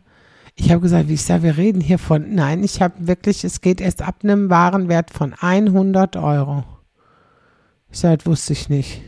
Ich 0.55 0.71
habe 0.71 0.81
gesagt, 0.81 1.09
wie 1.09 1.15
ich 1.15 1.23
sage, 1.23 1.45
wir 1.45 1.57
reden 1.57 1.81
hier 1.81 1.99
von, 1.99 2.35
nein, 2.35 2.63
ich 2.63 2.83
habe 2.83 3.07
wirklich, 3.07 3.45
es 3.45 3.61
geht 3.61 3.81
erst 3.81 4.03
ab 4.03 4.17
einem 4.23 4.51
Warenwert 4.51 5.11
von 5.11 5.33
100 5.33 6.17
Euro. 6.17 6.65
Ich 7.91 7.99
sage, 7.99 8.19
das 8.19 8.27
wusste 8.27 8.53
ich 8.53 8.69
nicht. 8.69 9.03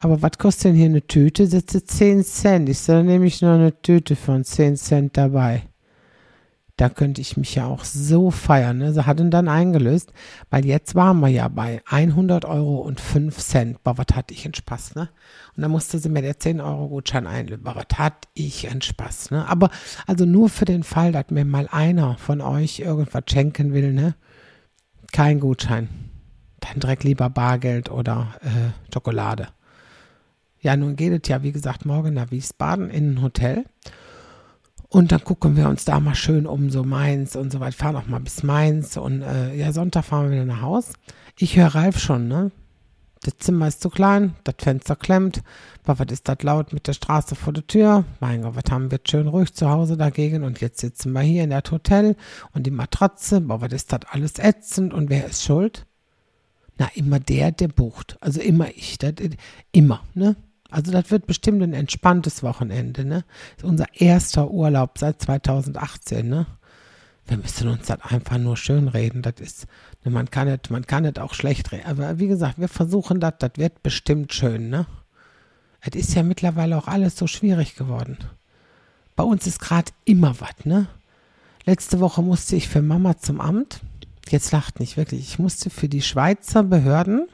Aber 0.00 0.22
was 0.22 0.38
kostet 0.38 0.66
denn 0.66 0.74
hier 0.76 0.86
eine 0.86 1.06
Tüte? 1.06 1.46
Sitze 1.46 1.84
10 1.84 2.24
Cent. 2.24 2.68
Ich 2.68 2.78
sage, 2.78 3.04
nehme 3.04 3.26
ich 3.26 3.42
nur 3.42 3.52
eine 3.52 3.82
Tüte 3.82 4.16
von 4.16 4.44
10 4.44 4.76
Cent 4.76 5.16
dabei 5.16 5.67
da 6.78 6.88
könnte 6.88 7.20
ich 7.20 7.36
mich 7.36 7.56
ja 7.56 7.66
auch 7.66 7.82
so 7.82 8.30
feiern. 8.30 8.78
Ne? 8.78 8.92
Sie 8.92 9.04
hatten 9.04 9.32
dann 9.32 9.48
eingelöst, 9.48 10.12
weil 10.48 10.64
jetzt 10.64 10.94
waren 10.94 11.18
wir 11.18 11.28
ja 11.28 11.48
bei 11.48 11.82
100 11.86 12.44
Euro 12.44 12.78
und 12.78 13.00
5 13.00 13.36
Cent. 13.36 13.82
Boah, 13.82 13.98
was 13.98 14.06
hatte 14.14 14.32
ich 14.32 14.44
einen 14.44 14.54
Spaß, 14.54 14.94
ne? 14.94 15.10
Und 15.56 15.62
dann 15.62 15.72
musste 15.72 15.98
sie 15.98 16.08
mir 16.08 16.22
der 16.22 16.38
10 16.38 16.60
Euro 16.60 16.88
Gutschein 16.88 17.26
einlösen. 17.26 17.64
Boah, 17.64 17.74
was 17.74 17.98
hatte 17.98 18.28
ich 18.34 18.70
einen 18.70 18.80
Spaß, 18.80 19.32
ne? 19.32 19.48
Aber 19.48 19.70
also 20.06 20.24
nur 20.24 20.48
für 20.48 20.66
den 20.66 20.84
Fall, 20.84 21.10
dass 21.10 21.30
mir 21.30 21.44
mal 21.44 21.68
einer 21.68 22.16
von 22.16 22.40
euch 22.40 22.78
irgendwas 22.78 23.24
schenken 23.28 23.72
will, 23.72 23.92
ne? 23.92 24.14
Kein 25.10 25.40
Gutschein. 25.40 25.88
Dann 26.60 26.78
direkt 26.78 27.02
lieber 27.02 27.28
Bargeld 27.28 27.90
oder 27.90 28.36
äh, 28.40 28.92
Schokolade. 28.94 29.48
Ja, 30.60 30.76
nun 30.76 30.94
geht 30.94 31.24
es 31.24 31.28
ja, 31.28 31.42
wie 31.42 31.52
gesagt, 31.52 31.86
morgen 31.86 32.14
nach 32.14 32.30
Wiesbaden 32.30 32.88
in 32.88 33.14
ein 33.14 33.22
Hotel. 33.22 33.64
Und 34.90 35.12
dann 35.12 35.22
gucken 35.22 35.56
wir 35.56 35.68
uns 35.68 35.84
da 35.84 36.00
mal 36.00 36.14
schön 36.14 36.46
um, 36.46 36.70
so 36.70 36.82
Mainz 36.82 37.36
und 37.36 37.52
so 37.52 37.60
weit, 37.60 37.74
fahren 37.74 37.96
auch 37.96 38.06
mal 38.06 38.20
bis 38.20 38.42
Mainz 38.42 38.96
und 38.96 39.20
äh, 39.20 39.54
ja, 39.54 39.72
Sonntag 39.72 40.06
fahren 40.06 40.26
wir 40.26 40.32
wieder 40.32 40.46
nach 40.46 40.62
Haus. 40.62 40.94
Ich 41.38 41.56
höre 41.56 41.74
Ralf 41.74 41.98
schon, 41.98 42.26
ne? 42.26 42.50
Das 43.22 43.36
Zimmer 43.38 43.66
ist 43.66 43.82
zu 43.82 43.90
klein, 43.90 44.36
das 44.44 44.54
Fenster 44.58 44.94
klemmt, 44.94 45.42
aber 45.84 45.98
was 45.98 46.12
ist 46.12 46.28
das 46.28 46.40
laut 46.42 46.72
mit 46.72 46.86
der 46.86 46.92
Straße 46.92 47.34
vor 47.34 47.52
der 47.52 47.66
Tür? 47.66 48.04
Mein 48.20 48.42
Gott, 48.42 48.54
was 48.54 48.70
haben 48.70 48.90
wir 48.90 49.00
schön 49.06 49.26
ruhig 49.26 49.52
zu 49.52 49.68
Hause 49.68 49.96
dagegen 49.96 50.44
und 50.44 50.60
jetzt 50.60 50.78
sitzen 50.78 51.12
wir 51.12 51.20
hier 51.20 51.44
in 51.44 51.50
das 51.50 51.70
Hotel 51.70 52.16
und 52.52 52.64
die 52.64 52.70
Matratze, 52.70 53.36
aber 53.36 53.60
was 53.60 53.72
ist 53.72 53.92
das 53.92 54.00
alles 54.10 54.38
ätzend 54.38 54.94
und 54.94 55.10
wer 55.10 55.26
ist 55.26 55.42
schuld? 55.42 55.84
Na, 56.78 56.88
immer 56.94 57.18
der, 57.18 57.50
der 57.50 57.68
bucht. 57.68 58.16
Also 58.20 58.40
immer 58.40 58.68
ich, 58.70 58.98
das, 58.98 59.14
immer, 59.72 60.02
ne? 60.14 60.36
Also 60.70 60.92
das 60.92 61.10
wird 61.10 61.26
bestimmt 61.26 61.62
ein 61.62 61.72
entspanntes 61.72 62.42
Wochenende, 62.42 63.04
ne? 63.04 63.24
Das 63.56 63.64
ist 63.64 63.70
unser 63.70 63.86
erster 63.94 64.50
Urlaub 64.50 64.98
seit 64.98 65.22
2018, 65.22 66.28
ne? 66.28 66.46
Wir 67.26 67.38
müssen 67.38 67.68
uns 67.68 67.86
das 67.86 68.00
einfach 68.02 68.38
nur 68.38 68.56
schön 68.56 68.88
reden. 68.88 69.22
Das 69.22 69.34
ist, 69.38 69.66
ne, 70.04 70.10
man 70.10 70.30
kann 70.30 70.48
es, 70.48 70.70
man 70.70 70.86
kann 70.86 71.04
es 71.04 71.16
auch 71.16 71.34
schlecht 71.34 71.72
reden. 71.72 71.86
Aber 71.86 72.18
wie 72.18 72.26
gesagt, 72.26 72.58
wir 72.58 72.68
versuchen 72.68 73.20
das, 73.20 73.34
das 73.38 73.52
wird 73.56 73.82
bestimmt 73.82 74.32
schön, 74.32 74.68
ne? 74.68 74.86
Es 75.80 75.94
ist 75.94 76.14
ja 76.14 76.22
mittlerweile 76.22 76.76
auch 76.76 76.88
alles 76.88 77.16
so 77.16 77.26
schwierig 77.26 77.76
geworden. 77.76 78.18
Bei 79.16 79.24
uns 79.24 79.46
ist 79.46 79.60
gerade 79.60 79.92
immer 80.04 80.38
was, 80.40 80.64
ne? 80.64 80.86
Letzte 81.64 82.00
Woche 82.00 82.22
musste 82.22 82.56
ich 82.56 82.68
für 82.68 82.82
Mama 82.82 83.18
zum 83.18 83.40
Amt. 83.40 83.80
Jetzt 84.28 84.52
lacht 84.52 84.80
nicht 84.80 84.96
wirklich. 84.96 85.20
Ich 85.20 85.38
musste 85.38 85.70
für 85.70 85.88
die 85.88 86.02
Schweizer 86.02 86.62
Behörden 86.62 87.26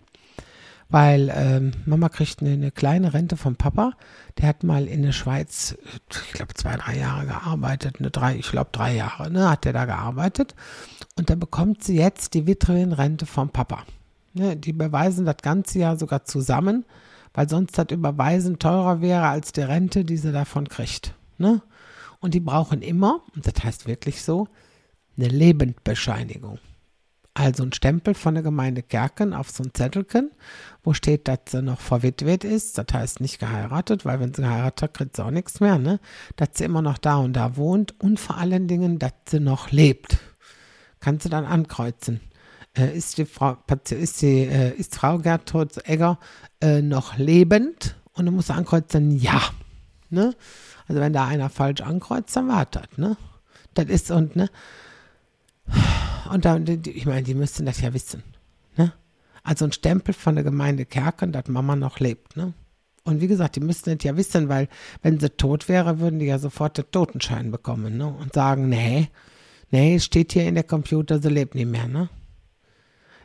weil 0.88 1.32
ähm, 1.34 1.72
Mama 1.86 2.08
kriegt 2.08 2.40
eine, 2.40 2.52
eine, 2.52 2.70
kleine 2.70 3.14
Rente 3.14 3.36
vom 3.36 3.56
Papa. 3.56 3.92
Der 4.38 4.48
hat 4.48 4.62
mal 4.62 4.86
in 4.86 5.02
der 5.02 5.12
Schweiz, 5.12 5.76
ich 6.26 6.32
glaube, 6.32 6.54
zwei, 6.54 6.76
drei 6.76 6.98
Jahre 6.98 7.26
gearbeitet, 7.26 7.96
eine 7.98 8.10
drei, 8.10 8.36
ich 8.36 8.50
glaube, 8.50 8.70
drei 8.72 8.94
Jahre, 8.94 9.30
ne, 9.30 9.50
hat 9.50 9.64
der 9.64 9.72
da 9.72 9.84
gearbeitet. 9.84 10.54
Und 11.16 11.30
da 11.30 11.34
bekommt 11.34 11.82
sie 11.82 11.96
jetzt 11.96 12.34
die 12.34 12.46
Witwenrente 12.46 13.26
vom 13.26 13.50
Papa. 13.50 13.84
Ne, 14.34 14.56
die 14.56 14.72
beweisen 14.72 15.24
das 15.26 15.38
ganze 15.42 15.78
Jahr 15.78 15.96
sogar 15.96 16.24
zusammen, 16.24 16.84
weil 17.32 17.48
sonst 17.48 17.76
das 17.76 17.86
Überweisen 17.90 18.58
teurer 18.58 19.00
wäre 19.00 19.26
als 19.26 19.52
die 19.52 19.62
Rente, 19.62 20.04
die 20.04 20.16
sie 20.16 20.32
davon 20.32 20.68
kriegt. 20.68 21.14
Ne? 21.38 21.62
Und 22.20 22.34
die 22.34 22.40
brauchen 22.40 22.82
immer, 22.82 23.20
und 23.34 23.46
das 23.46 23.62
heißt 23.62 23.86
wirklich 23.86 24.22
so, 24.22 24.48
eine 25.16 25.28
Lebendbescheinigung. 25.28 26.58
Also 27.36 27.64
ein 27.64 27.72
Stempel 27.72 28.14
von 28.14 28.34
der 28.34 28.44
Gemeinde 28.44 28.84
Kerken 28.84 29.34
auf 29.34 29.50
so 29.50 29.64
ein 29.64 29.74
Zettelchen, 29.74 30.30
wo 30.84 30.92
steht, 30.94 31.26
dass 31.26 31.40
sie 31.48 31.62
noch 31.62 31.80
verwitwet 31.80 32.44
ist, 32.44 32.78
das 32.78 32.86
heißt 32.92 33.20
nicht 33.20 33.40
geheiratet, 33.40 34.04
weil 34.04 34.20
wenn 34.20 34.32
sie 34.32 34.42
geheiratet 34.42 34.82
hat, 34.82 34.94
kriegt 34.94 35.16
sie 35.16 35.24
auch 35.24 35.32
nichts 35.32 35.58
mehr, 35.58 35.78
ne? 35.78 35.98
Dass 36.36 36.50
sie 36.54 36.64
immer 36.64 36.80
noch 36.80 36.96
da 36.96 37.16
und 37.16 37.32
da 37.32 37.56
wohnt 37.56 38.00
und 38.00 38.20
vor 38.20 38.38
allen 38.38 38.68
Dingen, 38.68 39.00
dass 39.00 39.12
sie 39.28 39.40
noch 39.40 39.72
lebt. 39.72 40.18
Kannst 41.00 41.24
du 41.24 41.28
dann 41.28 41.44
ankreuzen. 41.44 42.20
Äh, 42.76 42.96
ist 42.96 43.18
die 43.18 43.24
Frau, 43.24 43.56
ist 43.90 44.22
die, 44.22 44.42
äh, 44.42 44.72
ist 44.76 44.94
Frau 44.94 45.18
Gertrud 45.18 45.88
Egger 45.88 46.20
äh, 46.60 46.82
noch 46.82 47.18
lebend? 47.18 47.96
Und 48.12 48.26
du 48.26 48.32
musst 48.32 48.52
ankreuzen, 48.52 49.10
ja. 49.10 49.42
Ne? 50.08 50.36
Also 50.86 51.00
wenn 51.00 51.12
da 51.12 51.26
einer 51.26 51.50
falsch 51.50 51.80
ankreuzt, 51.80 52.36
dann 52.36 52.46
war 52.46 52.66
das, 52.66 52.96
ne? 52.96 53.16
Das 53.74 53.86
ist 53.86 54.12
und, 54.12 54.36
ne? 54.36 54.48
Und 56.30 56.44
da, 56.44 56.58
ich 56.58 57.06
meine, 57.06 57.22
die 57.22 57.34
müssten 57.34 57.66
das 57.66 57.80
ja 57.80 57.92
wissen. 57.94 58.22
Ne? 58.76 58.92
Also 59.42 59.64
ein 59.64 59.72
Stempel 59.72 60.14
von 60.14 60.34
der 60.34 60.44
Gemeinde 60.44 60.86
Kerken, 60.86 61.32
dass 61.32 61.48
Mama 61.48 61.76
noch 61.76 62.00
lebt. 62.00 62.36
Ne? 62.36 62.54
Und 63.04 63.20
wie 63.20 63.26
gesagt, 63.26 63.56
die 63.56 63.60
müssten 63.60 63.96
das 63.96 64.04
ja 64.04 64.16
wissen, 64.16 64.48
weil 64.48 64.68
wenn 65.02 65.20
sie 65.20 65.30
tot 65.30 65.68
wäre, 65.68 66.00
würden 66.00 66.18
die 66.18 66.26
ja 66.26 66.38
sofort 66.38 66.78
den 66.78 66.90
Totenschein 66.90 67.50
bekommen 67.50 67.98
ne? 67.98 68.06
und 68.06 68.32
sagen, 68.32 68.68
nee, 68.68 69.08
nee, 69.70 70.00
steht 70.00 70.32
hier 70.32 70.48
in 70.48 70.54
der 70.54 70.64
Computer, 70.64 71.20
sie 71.20 71.28
lebt 71.28 71.54
nicht 71.54 71.68
mehr. 71.68 71.86
Ne? 71.86 72.08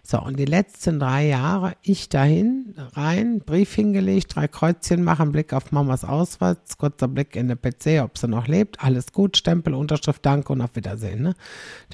So, 0.09 0.19
und 0.19 0.39
die 0.39 0.45
letzten 0.45 0.99
drei 0.99 1.27
Jahre, 1.27 1.75
ich 1.83 2.09
dahin, 2.09 2.73
rein, 2.93 3.41
Brief 3.41 3.75
hingelegt, 3.75 4.35
drei 4.35 4.47
Kreuzchen 4.47 5.03
machen, 5.03 5.31
Blick 5.31 5.53
auf 5.53 5.71
Mamas 5.71 6.03
Ausweis, 6.03 6.57
kurzer 6.79 7.07
Blick 7.07 7.35
in 7.35 7.47
den 7.47 7.61
PC, 7.61 8.01
ob 8.01 8.17
sie 8.17 8.27
noch 8.27 8.47
lebt, 8.47 8.83
alles 8.83 9.13
gut, 9.13 9.37
Stempel, 9.37 9.75
Unterschrift, 9.75 10.25
Danke 10.25 10.51
und 10.51 10.61
auf 10.61 10.75
Wiedersehen, 10.75 11.21
ne? 11.21 11.35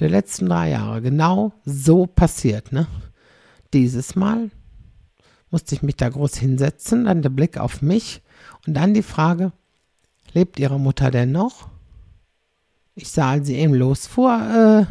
Die 0.00 0.06
letzten 0.06 0.46
drei 0.46 0.70
Jahre, 0.70 1.02
genau 1.02 1.52
so 1.66 2.06
passiert, 2.06 2.72
ne? 2.72 2.86
Dieses 3.74 4.16
Mal 4.16 4.50
musste 5.50 5.74
ich 5.74 5.82
mich 5.82 5.96
da 5.96 6.08
groß 6.08 6.36
hinsetzen, 6.36 7.04
dann 7.04 7.20
der 7.20 7.28
Blick 7.28 7.58
auf 7.58 7.82
mich 7.82 8.22
und 8.66 8.72
dann 8.72 8.94
die 8.94 9.02
Frage, 9.02 9.52
lebt 10.32 10.58
ihre 10.58 10.80
Mutter 10.80 11.10
denn 11.10 11.32
noch? 11.32 11.68
Ich 12.94 13.10
sah, 13.10 13.32
als 13.32 13.46
sie 13.46 13.56
eben 13.56 13.74
losfuhr, 13.74 14.86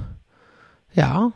äh, 0.94 1.00
ja, 1.00 1.32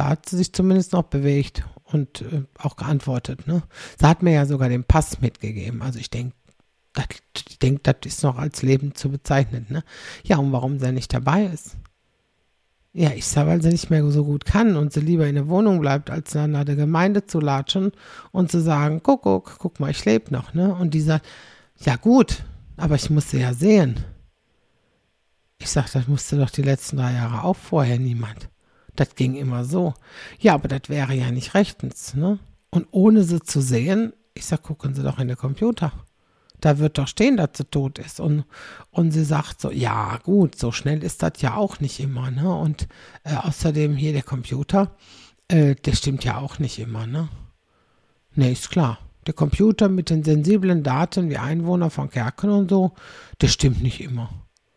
da 0.00 0.08
hat 0.08 0.30
sie 0.30 0.38
sich 0.38 0.54
zumindest 0.54 0.94
noch 0.94 1.02
bewegt 1.02 1.62
und 1.84 2.22
äh, 2.22 2.44
auch 2.56 2.76
geantwortet. 2.76 3.46
Ne? 3.46 3.62
Sie 3.98 4.06
hat 4.06 4.22
mir 4.22 4.32
ja 4.32 4.46
sogar 4.46 4.70
den 4.70 4.82
Pass 4.82 5.20
mitgegeben. 5.20 5.82
Also 5.82 5.98
ich 5.98 6.08
denke, 6.08 6.34
ich 7.36 7.58
denke, 7.58 7.82
das 7.82 7.96
ist 8.06 8.22
noch 8.22 8.38
als 8.38 8.62
Leben 8.62 8.94
zu 8.94 9.10
bezeichnen. 9.10 9.66
Ne? 9.68 9.84
Ja, 10.24 10.38
und 10.38 10.52
warum 10.52 10.78
sie 10.78 10.90
nicht 10.90 11.12
dabei 11.12 11.44
ist? 11.44 11.76
Ja, 12.94 13.10
ich 13.10 13.26
sage, 13.26 13.50
weil 13.50 13.60
sie 13.60 13.68
nicht 13.68 13.90
mehr 13.90 14.10
so 14.10 14.24
gut 14.24 14.46
kann 14.46 14.74
und 14.74 14.94
sie 14.94 15.00
lieber 15.00 15.26
in 15.26 15.34
der 15.34 15.48
Wohnung 15.48 15.80
bleibt, 15.80 16.08
als 16.08 16.30
dann 16.30 16.52
nach 16.52 16.64
der 16.64 16.76
Gemeinde 16.76 17.26
zu 17.26 17.38
latschen 17.38 17.92
und 18.32 18.50
zu 18.50 18.58
sagen, 18.58 19.02
guck, 19.02 19.24
guck, 19.24 19.58
guck 19.58 19.80
mal, 19.80 19.90
ich 19.90 20.06
lebe 20.06 20.32
noch, 20.32 20.54
ne? 20.54 20.74
Und 20.74 20.94
die 20.94 21.02
sagt, 21.02 21.26
ja 21.76 21.96
gut, 21.96 22.42
aber 22.78 22.94
ich 22.94 23.10
muss 23.10 23.28
sie 23.28 23.40
ja 23.40 23.52
sehen. 23.52 24.02
Ich 25.58 25.68
sage, 25.68 25.90
das 25.92 26.08
musste 26.08 26.38
doch 26.38 26.50
die 26.50 26.62
letzten 26.62 26.96
drei 26.96 27.12
Jahre 27.12 27.44
auch 27.44 27.56
vorher 27.56 27.98
niemand. 27.98 28.48
Das 28.96 29.14
ging 29.14 29.34
immer 29.34 29.64
so. 29.64 29.94
Ja, 30.38 30.54
aber 30.54 30.68
das 30.68 30.88
wäre 30.88 31.14
ja 31.14 31.30
nicht 31.30 31.54
rechtens, 31.54 32.14
ne? 32.14 32.38
Und 32.70 32.86
ohne 32.92 33.24
sie 33.24 33.40
zu 33.40 33.60
sehen, 33.60 34.12
ich 34.34 34.46
sag, 34.46 34.62
gucken 34.62 34.94
Sie 34.94 35.02
doch 35.02 35.18
in 35.18 35.28
den 35.28 35.36
Computer. 35.36 35.92
Da 36.60 36.78
wird 36.78 36.98
doch 36.98 37.08
stehen, 37.08 37.36
dass 37.36 37.50
sie 37.54 37.64
tot 37.64 37.98
ist. 37.98 38.20
Und, 38.20 38.44
und 38.90 39.12
sie 39.12 39.24
sagt 39.24 39.60
so, 39.60 39.70
ja 39.70 40.18
gut, 40.22 40.58
so 40.58 40.72
schnell 40.72 41.02
ist 41.02 41.22
das 41.22 41.32
ja 41.40 41.54
auch 41.56 41.80
nicht 41.80 42.00
immer, 42.00 42.30
ne? 42.30 42.54
Und 42.54 42.86
äh, 43.24 43.34
außerdem 43.34 43.96
hier 43.96 44.12
der 44.12 44.22
Computer, 44.22 44.94
äh, 45.48 45.74
der 45.74 45.94
stimmt 45.94 46.24
ja 46.24 46.38
auch 46.38 46.58
nicht 46.58 46.78
immer, 46.78 47.06
ne? 47.06 47.28
Ne, 48.34 48.52
ist 48.52 48.70
klar. 48.70 48.98
Der 49.26 49.34
Computer 49.34 49.88
mit 49.88 50.10
den 50.10 50.22
sensiblen 50.22 50.82
Daten 50.82 51.28
wie 51.30 51.36
Einwohner 51.36 51.90
von 51.90 52.10
Kerken 52.10 52.50
und 52.50 52.70
so, 52.70 52.92
der 53.40 53.48
stimmt 53.48 53.82
nicht 53.82 54.00
immer. 54.00 54.30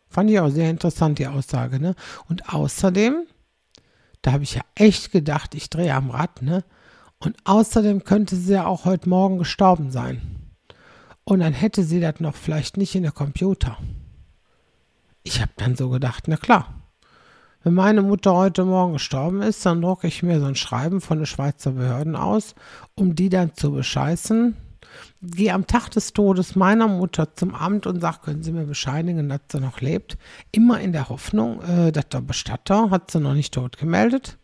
Fand 0.08 0.30
ich 0.30 0.38
auch 0.38 0.50
sehr 0.50 0.70
interessant, 0.70 1.18
die 1.18 1.26
Aussage, 1.26 1.80
ne? 1.80 1.94
Und 2.28 2.52
außerdem 2.52 3.26
da 4.24 4.32
habe 4.32 4.42
ich 4.42 4.54
ja 4.54 4.62
echt 4.74 5.12
gedacht, 5.12 5.54
ich 5.54 5.68
drehe 5.68 5.94
am 5.94 6.08
Rad, 6.08 6.40
ne? 6.40 6.64
Und 7.18 7.36
außerdem 7.44 8.04
könnte 8.04 8.36
sie 8.36 8.54
ja 8.54 8.66
auch 8.66 8.86
heute 8.86 9.08
Morgen 9.10 9.36
gestorben 9.36 9.90
sein. 9.90 10.22
Und 11.24 11.40
dann 11.40 11.52
hätte 11.52 11.84
sie 11.84 12.00
das 12.00 12.20
noch 12.20 12.34
vielleicht 12.34 12.78
nicht 12.78 12.94
in 12.94 13.02
der 13.02 13.12
Computer. 13.12 13.76
Ich 15.24 15.42
habe 15.42 15.52
dann 15.58 15.76
so 15.76 15.90
gedacht, 15.90 16.24
na 16.26 16.38
klar, 16.38 16.82
wenn 17.62 17.74
meine 17.74 18.00
Mutter 18.00 18.34
heute 18.34 18.64
Morgen 18.64 18.94
gestorben 18.94 19.42
ist, 19.42 19.64
dann 19.66 19.82
drucke 19.82 20.06
ich 20.06 20.22
mir 20.22 20.40
so 20.40 20.46
ein 20.46 20.54
Schreiben 20.54 21.02
von 21.02 21.18
den 21.18 21.26
Schweizer 21.26 21.72
Behörden 21.72 22.16
aus, 22.16 22.54
um 22.94 23.14
die 23.14 23.28
dann 23.28 23.54
zu 23.54 23.72
bescheißen, 23.72 24.56
gehe 25.22 25.52
am 25.52 25.66
Tag 25.66 25.90
des 25.90 26.12
Todes 26.12 26.56
meiner 26.56 26.88
Mutter 26.88 27.34
zum 27.34 27.54
Amt 27.54 27.86
und 27.86 28.00
sage, 28.00 28.18
können 28.22 28.42
Sie 28.42 28.52
mir 28.52 28.64
bescheinigen, 28.64 29.28
dass 29.28 29.40
sie 29.50 29.60
noch 29.60 29.80
lebt. 29.80 30.18
Immer 30.52 30.80
in 30.80 30.92
der 30.92 31.08
Hoffnung, 31.08 31.62
äh, 31.62 31.92
dass 31.92 32.08
der 32.08 32.20
Bestatter 32.20 32.90
hat 32.90 33.10
sie 33.10 33.20
noch 33.20 33.34
nicht 33.34 33.54
tot 33.54 33.78
gemeldet. 33.78 34.38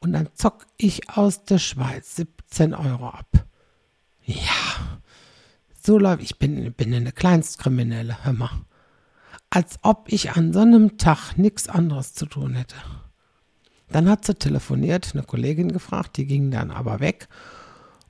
Und 0.00 0.12
dann 0.12 0.28
zock 0.34 0.66
ich 0.76 1.10
aus 1.10 1.44
der 1.44 1.58
Schweiz 1.58 2.16
17 2.16 2.74
Euro 2.74 3.08
ab. 3.08 3.46
Ja, 4.24 5.00
so 5.82 5.98
läuft, 5.98 6.22
ich 6.22 6.38
bin, 6.38 6.72
bin 6.72 6.92
eine 6.92 7.12
Kleinstkriminelle, 7.12 8.24
hör 8.24 8.32
mal. 8.32 8.50
Als 9.50 9.78
ob 9.82 10.12
ich 10.12 10.32
an 10.32 10.52
so 10.52 10.60
einem 10.60 10.98
Tag 10.98 11.38
nichts 11.38 11.68
anderes 11.68 12.14
zu 12.14 12.26
tun 12.26 12.54
hätte. 12.54 12.76
Dann 13.88 14.08
hat 14.08 14.24
sie 14.24 14.34
telefoniert, 14.34 15.12
eine 15.14 15.22
Kollegin 15.22 15.70
gefragt, 15.72 16.16
die 16.16 16.26
ging 16.26 16.50
dann 16.50 16.70
aber 16.70 17.00
weg 17.00 17.28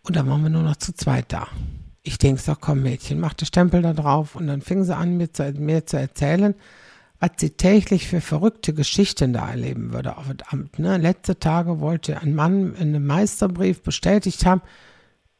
und 0.07 0.15
dann 0.15 0.29
waren 0.29 0.43
wir 0.43 0.51
nur 0.51 0.63
noch 0.63 0.77
zu 0.77 0.95
zweit 0.95 1.33
da. 1.33 1.49
Ich 2.03 2.19
denke 2.19 2.41
so, 2.41 2.55
komm 2.55 2.83
Mädchen, 2.83 3.19
mach 3.19 3.35
den 3.35 3.47
Stempel 3.47 3.83
da 3.83 3.93
drauf. 3.93 4.37
Und 4.37 4.47
dann 4.47 4.63
fing 4.63 4.85
sie 4.85 4.95
an, 4.95 5.17
mir 5.17 5.33
zu, 5.33 5.53
mir 5.59 5.85
zu 5.85 5.99
erzählen, 5.99 6.55
was 7.19 7.31
sie 7.39 7.51
täglich 7.51 8.07
für 8.07 8.21
verrückte 8.21 8.73
Geschichten 8.73 9.33
da 9.33 9.51
erleben 9.51 9.93
würde 9.93 10.17
auf 10.17 10.29
dem 10.29 10.37
Amt. 10.49 10.79
Ne? 10.79 10.99
Letzte 10.99 11.41
Tage 11.41 11.81
wollte 11.81 12.21
ein 12.21 12.37
Mann 12.37 12.77
einen 12.77 13.05
Meisterbrief 13.05 13.83
bestätigt 13.83 14.47
haben. 14.47 14.63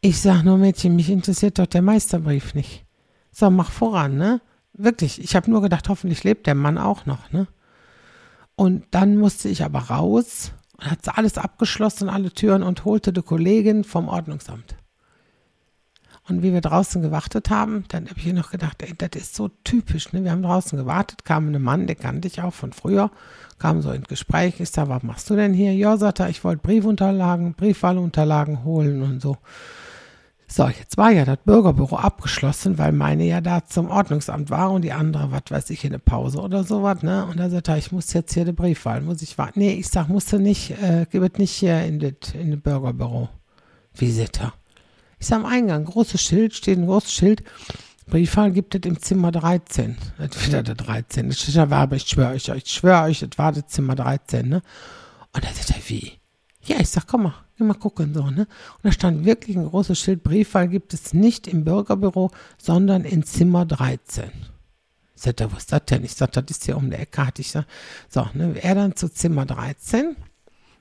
Ich 0.01 0.21
sag 0.21 0.43
nur, 0.43 0.59
Mädchen, 0.59 0.97
mich 0.97 1.11
interessiert 1.11 1.61
doch 1.61 1.67
der 1.67 1.83
Meisterbrief 1.83 2.55
nicht. 2.55 2.85
So, 3.31 3.51
mach 3.51 3.71
voran, 3.71 4.17
ne? 4.17 4.41
Wirklich, 4.73 5.23
ich 5.23 5.37
habe 5.37 5.51
nur 5.51 5.63
gedacht, 5.63 5.89
hoffentlich 5.89 6.25
lebt 6.25 6.47
der 6.47 6.55
Mann 6.55 6.77
auch 6.77 7.07
noch, 7.07 7.31
ne? 7.31 7.47
Und 8.57 8.85
dann 8.91 9.17
musste 9.17 9.49
ich 9.49 9.63
aber 9.63 9.79
raus 9.79 10.53
und 10.79 10.91
hat 10.91 11.19
alles 11.19 11.39
abgeschlossen, 11.39 12.09
alle 12.09 12.31
Türen 12.31 12.63
und 12.63 12.85
holte 12.85 13.13
die 13.13 13.23
Kollegin 13.23 13.85
vom 13.85 14.09
Ordnungsamt. 14.09 14.77
Und 16.29 16.43
wie 16.43 16.53
wir 16.53 16.61
draußen 16.61 17.03
gewartet 17.03 17.51
haben, 17.51 17.85
dann 17.89 18.09
habe 18.09 18.19
ich 18.19 18.33
noch 18.33 18.51
gedacht, 18.51 18.83
ey, 18.83 18.93
das 18.99 19.11
ist 19.15 19.37
so 19.37 19.49
typisch. 19.63 20.13
Ne? 20.13 20.25
Wir 20.25 20.33
haben 20.33 20.43
draußen 20.43 20.77
gewartet, 20.77 21.25
kam 21.25 21.55
ein 21.55 21.63
Mann, 21.63 21.87
den 21.87 21.99
kannte 21.99 22.27
ich 22.27 22.43
auch 22.43 22.53
von 22.53 22.73
früher, 22.73 23.13
kam 23.61 23.81
so 23.81 23.93
ins 23.93 24.09
Gespräch. 24.09 24.59
Ich 24.59 24.71
sag, 24.71 24.89
was 24.89 25.05
machst 25.05 25.31
du 25.31 25.37
denn 25.37 25.55
hier? 25.55 25.73
Ja, 25.73 25.97
sagt 25.97 26.19
er, 26.19 26.29
ich 26.29 26.43
wollte 26.43 26.63
Briefunterlagen, 26.63 27.55
Briefwahlunterlagen 27.55 28.65
holen 28.65 29.03
und 29.03 29.23
so. 29.23 29.37
So, 30.49 30.69
jetzt 30.69 30.97
war 30.97 31.11
ja 31.11 31.25
das 31.25 31.39
Bürgerbüro 31.45 31.97
abgeschlossen, 31.97 32.79
weil 32.79 32.93
meine 32.93 33.25
ja 33.25 33.41
da 33.41 33.65
zum 33.67 33.91
Ordnungsamt 33.91 34.49
war 34.49 34.71
und 34.71 34.83
die 34.83 34.93
andere, 34.93 35.33
was 35.33 35.43
weiß 35.49 35.71
ich, 35.71 35.85
in 35.85 35.91
eine 35.91 35.99
Pause 35.99 36.39
oder 36.41 36.63
sowas, 36.63 37.03
ne? 37.03 37.27
Und 37.27 37.39
da 37.39 37.51
sagt 37.51 37.69
er, 37.69 37.79
ich 37.79 37.91
muss 37.91 38.13
jetzt 38.13 38.33
hier 38.33 38.45
die 38.45 38.53
Briefwahl, 38.53 39.01
muss 39.01 39.23
ich 39.23 39.39
warten. 39.39 39.59
Nee, 39.59 39.73
ich 39.73 39.89
sag, 39.89 40.09
musst 40.09 40.33
du 40.33 40.39
nicht, 40.39 40.71
äh, 40.71 41.07
gib 41.11 41.39
nicht 41.39 41.51
hier 41.51 41.83
in 41.83 41.99
das 41.99 42.33
in 42.35 42.53
das 42.53 42.61
Bürgerbüro. 42.61 43.29
Er? 43.99 44.53
Ich 45.19 45.27
sag 45.27 45.39
am 45.39 45.47
Eingang, 45.47 45.85
großes 45.85 46.21
Schild, 46.21 46.55
steht 46.55 46.79
ein 46.79 46.87
großes 46.87 47.13
Schild. 47.13 47.43
Briefwahl 48.07 48.53
gibt 48.53 48.75
es 48.77 48.83
im 48.83 49.01
Zimmer 49.01 49.33
13. 49.33 49.97
Das 50.19 50.47
wieder 50.47 50.63
der 50.63 50.77
13. 50.77 51.29
Das 51.29 51.41
steht 51.41 51.57
da 51.57 51.71
Werbe, 51.71 51.97
ich 51.97 52.07
schwöre 52.07 52.35
euch, 52.35 52.49
ich 52.49 52.71
schwöre 52.71 53.05
euch, 53.05 53.21
das 53.21 53.37
war 53.37 53.51
das 53.51 53.67
Zimmer 53.67 53.97
13, 53.97 54.49
ne? 54.49 54.63
Und 55.33 55.45
da 55.45 55.49
sagt 55.49 55.71
er, 55.71 55.89
wie? 55.89 56.13
Ja, 56.63 56.77
ich 56.79 56.89
sag, 56.89 57.09
komm 57.09 57.25
mal, 57.25 57.35
mal 57.65 57.75
gucken, 57.75 58.13
so, 58.15 58.25
ne? 58.31 58.43
Und 58.43 58.85
da 58.85 58.93
stand 58.93 59.25
wirklich 59.25 59.57
ein 59.57 59.69
großes 59.69 59.99
Schild, 59.99 60.23
Briefwahl 60.23 60.69
gibt 60.69 60.93
es 60.95 61.15
nicht 61.15 61.47
im 61.47 61.65
Bürgerbüro, 61.65 62.31
sondern 62.59 63.05
in 63.05 63.23
Zimmer 63.23 63.65
13. 63.65 64.31
Sagt 65.15 65.41
er, 65.41 65.51
was 65.51 65.61
ist 65.61 65.73
das 65.73 65.87
denn? 65.87 66.05
Ich 66.05 66.15
sag, 66.15 66.33
das 66.33 66.45
ist 66.51 66.65
hier 66.65 66.77
um 66.77 66.91
der 66.91 67.01
Ecke, 67.01 67.27
hatte 67.27 67.41
ich 67.41 67.49
gesagt. 67.49 67.71
So, 68.09 68.27
ne, 68.35 68.55
er 68.63 68.75
dann 68.75 68.97
zu 68.97 69.09
Zimmer 69.09 69.47
13. 69.47 70.17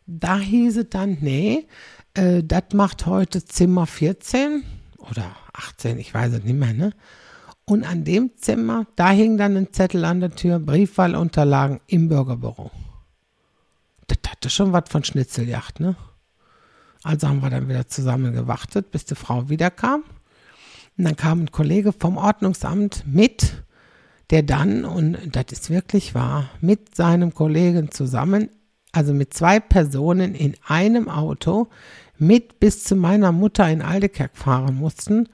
Da 0.08 0.38
hieß 0.38 0.77
es 0.77 0.89
dann, 0.89 1.17
nee, 1.22 1.67
äh, 2.13 2.44
das 2.44 2.63
macht 2.74 3.05
heute 3.05 3.44
Zimmer 3.46 3.88
14 3.88 4.63
oder 4.98 5.36
18, 5.53 5.98
ich 6.00 6.13
weiß 6.13 6.34
es 6.34 6.44
nicht 6.44 6.60
mehr, 6.60 6.74
ne? 6.74 6.91
Und 7.67 7.84
an 7.84 8.03
dem 8.03 8.38
Zimmer, 8.38 8.86
da 8.96 9.10
hing 9.10 9.38
dann 9.38 9.58
ein 9.58 9.74
Zettel 9.74 10.05
an 10.05 10.20
der 10.20 10.36
Tür, 10.36 10.60
Briefwahlunterlagen 10.60 11.79
im 11.88 12.10
Bürgerbüro. 12.10 12.70
Das 14.08 14.20
hatte 14.27 14.51
schon 14.51 14.72
was 14.72 14.84
von 14.89 15.03
Schnitzeljagd, 15.03 15.79
ne? 15.79 15.96
Also 17.05 17.27
haben 17.27 17.43
wir 17.43 17.51
dann 17.51 17.69
wieder 17.69 17.88
zusammen 17.88 18.33
gewartet, 18.33 18.89
bis 18.89 19.05
die 19.05 19.13
Frau 19.13 19.47
wiederkam. 19.47 20.03
Und 20.97 21.03
dann 21.03 21.15
kam 21.15 21.43
ein 21.43 21.51
Kollege 21.51 21.93
vom 21.93 22.17
Ordnungsamt 22.17 23.03
mit, 23.05 23.63
der 24.31 24.41
dann, 24.41 24.85
und 24.85 25.15
das 25.33 25.45
ist 25.51 25.69
wirklich 25.69 26.15
wahr, 26.15 26.50
mit 26.62 26.95
seinem 26.95 27.31
Kollegen 27.35 27.91
zusammen, 27.91 28.50
also 28.91 29.13
mit 29.13 29.35
zwei 29.35 29.59
Personen 29.59 30.33
in 30.33 30.55
einem 30.67 31.07
Auto, 31.07 31.67
mit 32.17 32.59
bis 32.59 32.83
zu 32.83 32.95
meiner 32.95 33.31
Mutter 33.31 33.69
in 33.69 33.83
Aldekerk 33.83 34.35
fahren 34.35 34.74
mussten, 34.74 35.29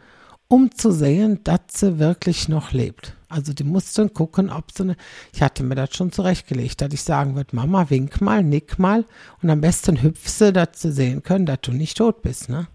um 0.52 0.70
zu 0.76 0.92
sehen, 0.92 1.40
dass 1.46 1.62
sie 1.72 1.98
wirklich 1.98 2.50
noch 2.50 2.74
lebt. 2.74 3.16
Also 3.30 3.54
die 3.54 3.64
mussten 3.64 4.14
gucken, 4.14 4.50
ob 4.50 4.74
sie 4.74 4.84
eine, 4.84 4.98
ich 5.32 5.42
hatte 5.42 5.64
mir 5.64 5.76
das 5.76 5.96
schon 5.96 6.12
zurechtgelegt, 6.12 6.82
dass 6.82 6.94
ich 6.94 7.04
sagen 7.04 7.38
würde, 7.38 7.56
Mama, 7.56 7.90
wink 7.90 8.20
mal, 8.20 8.44
nick 8.44 8.78
mal 8.78 9.06
und 9.42 9.50
am 9.50 9.62
besten 9.62 10.02
hüpfse, 10.02 10.52
dass 10.52 10.82
sie 10.82 10.92
sehen 10.92 11.24
können, 11.24 11.46
dass 11.46 11.60
du 11.62 11.72
nicht 11.72 11.96
tot 11.96 12.22
bist, 12.22 12.50
ne? 12.50 12.68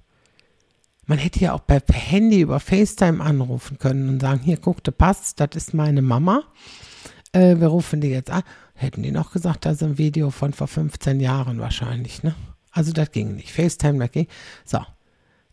Man 1.05 1.19
hätte 1.19 1.39
ja 1.39 1.53
auch 1.53 1.67
per 1.67 1.83
Handy 1.93 2.41
über 2.41 2.61
FaceTime 2.61 3.23
anrufen 3.23 3.79
können 3.79 4.09
und 4.09 4.21
sagen, 4.21 4.41
hier, 4.41 4.57
guck, 4.57 4.83
du 4.83 4.91
passt, 4.91 5.39
das 5.39 5.51
ist 5.55 5.75
meine 5.75 6.01
Mama. 6.01 6.45
Äh, 7.33 7.61
wir 7.61 7.69
rufen 7.69 8.01
die 8.01 8.09
jetzt 8.09 8.31
an. 8.31 8.43
Hätten 8.75 9.03
die 9.03 9.13
noch 9.13 9.33
gesagt, 9.33 9.67
das 9.67 9.75
ist 9.75 9.83
ein 9.83 9.99
Video 9.99 10.31
von 10.31 10.55
vor 10.55 10.67
15 10.67 11.21
Jahren 11.21 11.61
wahrscheinlich, 11.61 12.23
ne? 12.23 12.35
Also 12.73 12.93
das 12.93 13.13
ging 13.13 13.37
nicht. 13.37 13.53
FaceTime, 13.53 13.99
das 13.99 14.13
ging. 14.13 14.27
So, 14.65 14.81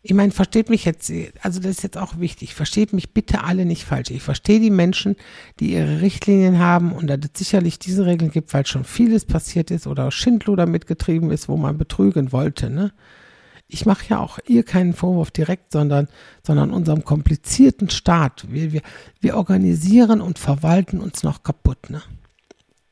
ich 0.06 0.12
meine, 0.12 0.32
versteht 0.32 0.68
mich 0.68 0.84
jetzt, 0.84 1.10
also 1.40 1.60
das 1.60 1.70
ist 1.78 1.82
jetzt 1.82 1.96
auch 1.96 2.18
wichtig, 2.18 2.54
versteht 2.54 2.92
mich 2.92 3.14
bitte 3.14 3.42
alle 3.42 3.64
nicht 3.64 3.84
falsch. 3.84 4.10
Ich 4.10 4.22
verstehe 4.22 4.60
die 4.60 4.68
Menschen, 4.68 5.16
die 5.60 5.72
ihre 5.72 6.02
Richtlinien 6.02 6.58
haben 6.58 6.92
und 6.92 7.06
da 7.06 7.14
es 7.14 7.30
sicherlich 7.34 7.78
diese 7.78 8.04
Regeln 8.04 8.30
gibt, 8.30 8.52
weil 8.52 8.66
schon 8.66 8.84
vieles 8.84 9.24
passiert 9.24 9.70
ist 9.70 9.86
oder 9.86 10.10
Schindluder 10.10 10.66
mitgetrieben 10.66 11.30
ist, 11.30 11.48
wo 11.48 11.56
man 11.56 11.78
betrügen 11.78 12.32
wollte. 12.32 12.68
Ne? 12.68 12.92
Ich 13.66 13.86
mache 13.86 14.04
ja 14.10 14.18
auch 14.18 14.38
ihr 14.46 14.62
keinen 14.62 14.92
Vorwurf 14.92 15.30
direkt, 15.30 15.72
sondern, 15.72 16.08
sondern 16.46 16.70
unserem 16.70 17.04
komplizierten 17.04 17.88
Staat. 17.88 18.44
Wir, 18.50 18.74
wir, 18.74 18.82
wir 19.20 19.38
organisieren 19.38 20.20
und 20.20 20.38
verwalten 20.38 21.00
uns 21.00 21.22
noch 21.22 21.44
kaputt. 21.44 21.88
Ne? 21.88 22.02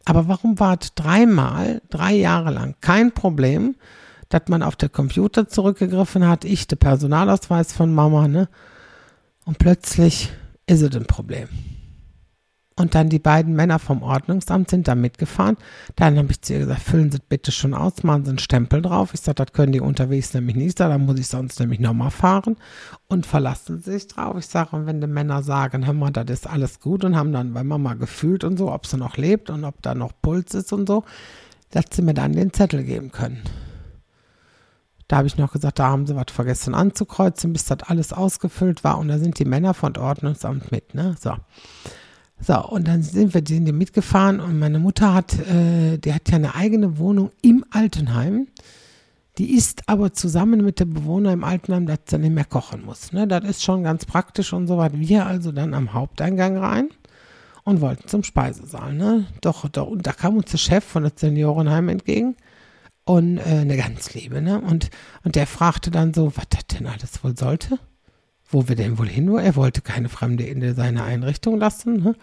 Aber 0.07 0.29
warum 0.29 0.59
war 0.59 0.79
es 0.81 0.95
dreimal, 0.95 1.83
drei 1.91 2.15
Jahre 2.15 2.53
lang 2.53 2.75
kein 2.81 3.13
Problem, 3.13 3.75
dass 4.33 4.49
man 4.49 4.62
auf 4.62 4.77
der 4.77 4.88
Computer 4.88 5.49
zurückgegriffen 5.49 6.27
hat, 6.27 6.45
ich 6.45 6.66
der 6.66 6.77
Personalausweis 6.77 7.73
von 7.73 7.95
Mama, 7.95 8.29
ne? 8.29 8.49
Und 9.45 9.59
plötzlich 9.59 10.31
ist 10.66 10.83
es 10.83 10.95
ein 10.97 11.07
Problem. 11.07 11.49
Und 12.77 12.95
dann 12.95 13.11
die 13.11 13.18
beiden 13.18 13.55
Männer 13.55 13.79
vom 13.79 14.03
Ordnungsamt 14.03 14.71
sind 14.71 14.88
da 14.88 14.95
mitgefahren. 14.95 15.59
Dann 15.97 16.16
habe 16.16 16.31
ich 16.31 16.40
zu 16.40 16.55
ihr 16.55 16.61
gesagt, 16.61 16.81
füllen 16.81 17.12
Sie 17.12 17.18
bitte 17.29 17.53
schon 17.53 17.75
aus, 17.75 18.03
machen 18.03 18.25
Sie 18.25 18.31
einen 18.31 18.38
Stempel 18.38 18.81
drauf. 18.81 19.12
Ich 19.12 19.21
sage, 19.21 19.45
das 19.45 19.53
können 19.53 19.73
die 19.73 19.81
unterwegs 19.81 20.33
nämlich 20.33 20.57
nicht, 20.57 20.81
da 20.81 20.97
muss 20.97 21.18
ich 21.18 21.27
sonst 21.27 21.61
nämlich 21.61 21.81
nochmal 21.81 22.11
fahren. 22.11 22.57
Und 23.09 23.27
verlassen 23.27 23.83
Sie 23.83 23.92
sich 23.92 24.09
drauf. 24.09 24.37
Ich 24.38 24.47
sage, 24.47 24.75
und 24.75 24.87
wenn 24.87 25.03
die 25.03 25.07
Männer 25.07 25.42
sagen, 25.42 25.85
hör 25.85 25.92
mal, 25.92 26.11
das 26.11 26.31
ist 26.31 26.47
alles 26.47 26.81
gut 26.81 27.05
und 27.05 27.14
haben 27.14 27.33
dann 27.33 27.53
bei 27.53 27.62
Mama 27.62 27.92
gefühlt 27.95 28.42
und 28.42 28.57
so, 28.57 28.73
ob 28.73 28.87
sie 28.87 28.97
noch 28.97 29.18
lebt 29.18 29.51
und 29.51 29.64
ob 29.64 29.83
da 29.83 29.95
noch 29.95 30.12
Puls 30.23 30.55
ist 30.55 30.73
und 30.73 30.88
so, 30.88 31.05
dass 31.71 31.85
sie 31.92 32.01
mir 32.01 32.14
dann 32.14 32.33
den 32.33 32.55
Zettel 32.55 32.85
geben 32.85 33.12
können. 33.12 33.42
Da 35.12 35.18
habe 35.18 35.29
ich 35.29 35.37
noch 35.37 35.53
gesagt, 35.53 35.79
da 35.79 35.88
haben 35.88 36.07
sie 36.07 36.16
was 36.16 36.33
vergessen 36.33 36.75
anzukreuzen, 36.75 37.53
bis 37.53 37.66
das 37.66 37.81
alles 37.83 38.14
ausgefüllt 38.14 38.83
war. 38.83 38.96
Und 38.96 39.09
da 39.09 39.18
sind 39.18 39.38
die 39.38 39.44
Männer 39.44 39.75
von 39.75 39.94
Ordnungsamt 39.98 40.72
mit, 40.72 40.94
ne? 40.94 41.16
So. 41.20 41.35
So, 42.40 42.66
und 42.66 42.88
dann 42.88 43.03
sind 43.03 43.35
wir 43.35 43.42
sind 43.46 43.70
mitgefahren 43.77 44.40
und 44.40 44.59
meine 44.59 44.79
Mutter 44.79 45.12
hat, 45.12 45.35
äh, 45.38 45.98
die 45.98 46.14
hat 46.14 46.31
ja 46.31 46.37
eine 46.37 46.55
eigene 46.55 46.96
Wohnung 46.96 47.31
im 47.42 47.62
Altenheim. 47.68 48.46
Die 49.37 49.55
ist 49.55 49.87
aber 49.87 50.14
zusammen 50.14 50.64
mit 50.64 50.81
dem 50.81 50.94
Bewohner 50.94 51.35
im 51.35 51.44
Altenheim, 51.44 51.85
dass 51.85 51.98
sie 52.09 52.16
nicht 52.16 52.33
mehr 52.33 52.46
kochen 52.46 52.83
muss. 52.83 53.12
Ne? 53.12 53.29
Das 53.29 53.44
ist 53.44 53.62
schon 53.62 53.83
ganz 53.83 54.07
praktisch 54.07 54.55
und 54.55 54.66
so 54.66 54.79
weiter. 54.79 54.98
Wir 54.98 55.27
also 55.27 55.53
dann 55.53 55.75
am 55.75 55.92
Haupteingang 55.92 56.57
rein 56.57 56.88
und 57.64 57.83
wollten 57.83 58.09
zum 58.09 58.25
Speisesaal. 58.25 58.94
Ne? 58.94 59.27
Doch, 59.42 59.68
doch, 59.68 59.88
und 59.88 60.07
da 60.07 60.12
kam 60.14 60.38
uns 60.38 60.51
der 60.53 60.57
Chef 60.57 60.85
von 60.85 61.03
der 61.03 61.12
Seniorenheim 61.14 61.90
entgegen 61.90 62.35
und 63.05 63.38
äh, 63.38 63.43
eine 63.43 63.77
ganz 63.77 64.15
liebe, 64.15 64.41
ne? 64.41 64.61
Und, 64.61 64.91
und 65.25 65.35
der 65.35 65.47
fragte 65.47 65.91
dann 65.91 66.15
so, 66.15 66.37
was 66.37 66.49
das 66.51 66.67
denn 66.67 66.87
alles 66.87 67.23
wohl 67.25 67.37
sollte? 67.37 67.79
Wo 68.49 68.69
wir 68.69 68.77
denn 68.77 68.99
wohl 68.99 69.09
hin? 69.09 69.35
Er 69.37 69.57
wollte 69.57 69.81
keine 69.81 70.09
Fremde 70.09 70.45
in 70.45 70.75
seine 70.75 71.05
Einrichtung 71.05 71.59
lassen. 71.59 72.03
Ne? 72.03 72.15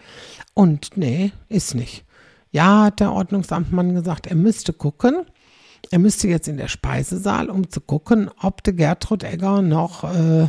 Und 0.54 0.96
nee, 0.96 1.32
ist 1.48 1.74
nicht. 1.74 2.04
Ja, 2.52 2.84
hat 2.84 3.00
der 3.00 3.12
Ordnungsamtmann 3.12 3.94
gesagt, 3.94 4.26
er 4.26 4.36
müsste 4.36 4.72
gucken. 4.72 5.26
Er 5.90 5.98
müsste 5.98 6.28
jetzt 6.28 6.46
in 6.46 6.56
der 6.56 6.68
Speisesaal, 6.68 7.50
um 7.50 7.68
zu 7.68 7.80
gucken, 7.80 8.30
ob 8.40 8.62
der 8.62 8.74
Gertrud 8.74 9.24
Egger 9.24 9.60
noch 9.60 10.04
äh, 10.04 10.48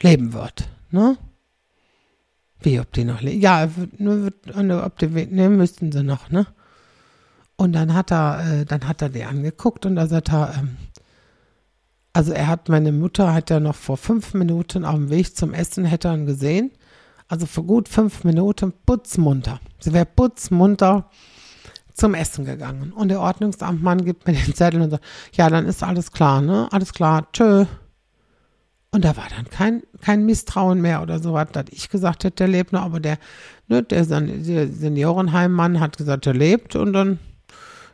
leben 0.00 0.32
wird. 0.32 0.68
Ne? 0.90 1.16
Wie, 2.60 2.78
ob 2.78 2.92
die 2.92 3.04
noch 3.04 3.20
lebt? 3.20 3.42
Ja, 3.42 3.68
nur, 3.98 4.30
ob 4.84 4.98
die, 4.98 5.06
ne, 5.06 5.48
müssten 5.48 5.92
sie 5.92 6.02
noch, 6.02 6.30
ne? 6.30 6.46
Und 7.60 7.72
dann 7.72 7.92
hat 7.92 8.12
er, 8.12 8.60
äh, 8.60 8.64
dann 8.64 8.86
hat 8.86 9.02
er 9.02 9.08
die 9.08 9.24
angeguckt 9.24 9.84
und 9.84 9.96
da 9.96 10.06
sagt 10.06 10.32
er, 10.32 10.54
ähm, 10.56 10.76
also 12.12 12.32
er 12.32 12.46
hat, 12.46 12.68
meine 12.68 12.92
Mutter 12.92 13.34
hat 13.34 13.50
ja 13.50 13.58
noch 13.58 13.74
vor 13.74 13.96
fünf 13.96 14.32
Minuten 14.32 14.84
auf 14.84 14.94
dem 14.94 15.10
Weg 15.10 15.36
zum 15.36 15.52
Essen, 15.52 15.84
hätte 15.84 16.06
er 16.06 16.18
gesehen. 16.18 16.70
Also 17.26 17.46
vor 17.46 17.64
gut 17.64 17.88
fünf 17.88 18.22
Minuten 18.22 18.72
putzmunter. 18.86 19.60
Sie 19.80 19.92
wäre 19.92 20.06
putzmunter 20.06 21.10
zum 21.92 22.14
Essen 22.14 22.44
gegangen. 22.44 22.92
Und 22.92 23.08
der 23.08 23.20
Ordnungsamtmann 23.20 24.04
gibt 24.04 24.28
mir 24.28 24.34
den 24.34 24.54
Zettel 24.54 24.80
und 24.80 24.90
sagt, 24.90 25.04
ja, 25.32 25.50
dann 25.50 25.66
ist 25.66 25.82
alles 25.82 26.12
klar, 26.12 26.40
ne? 26.40 26.68
Alles 26.70 26.92
klar, 26.92 27.26
tschö. 27.32 27.66
Und 28.92 29.04
da 29.04 29.16
war 29.16 29.26
dann 29.36 29.50
kein, 29.50 29.82
kein 30.00 30.24
Misstrauen 30.24 30.80
mehr 30.80 31.02
oder 31.02 31.18
so 31.18 31.32
was, 31.32 31.50
dass 31.50 31.66
ich 31.70 31.90
gesagt 31.90 32.22
hätte, 32.22 32.36
der 32.36 32.48
lebt 32.48 32.72
noch, 32.72 32.82
aber 32.82 33.00
der, 33.00 33.18
ne, 33.66 33.82
der, 33.82 34.04
der 34.04 34.68
Seniorenheimmann 34.68 35.80
hat 35.80 35.98
gesagt, 35.98 36.26
er 36.26 36.34
lebt 36.34 36.76
und 36.76 36.92
dann 36.92 37.18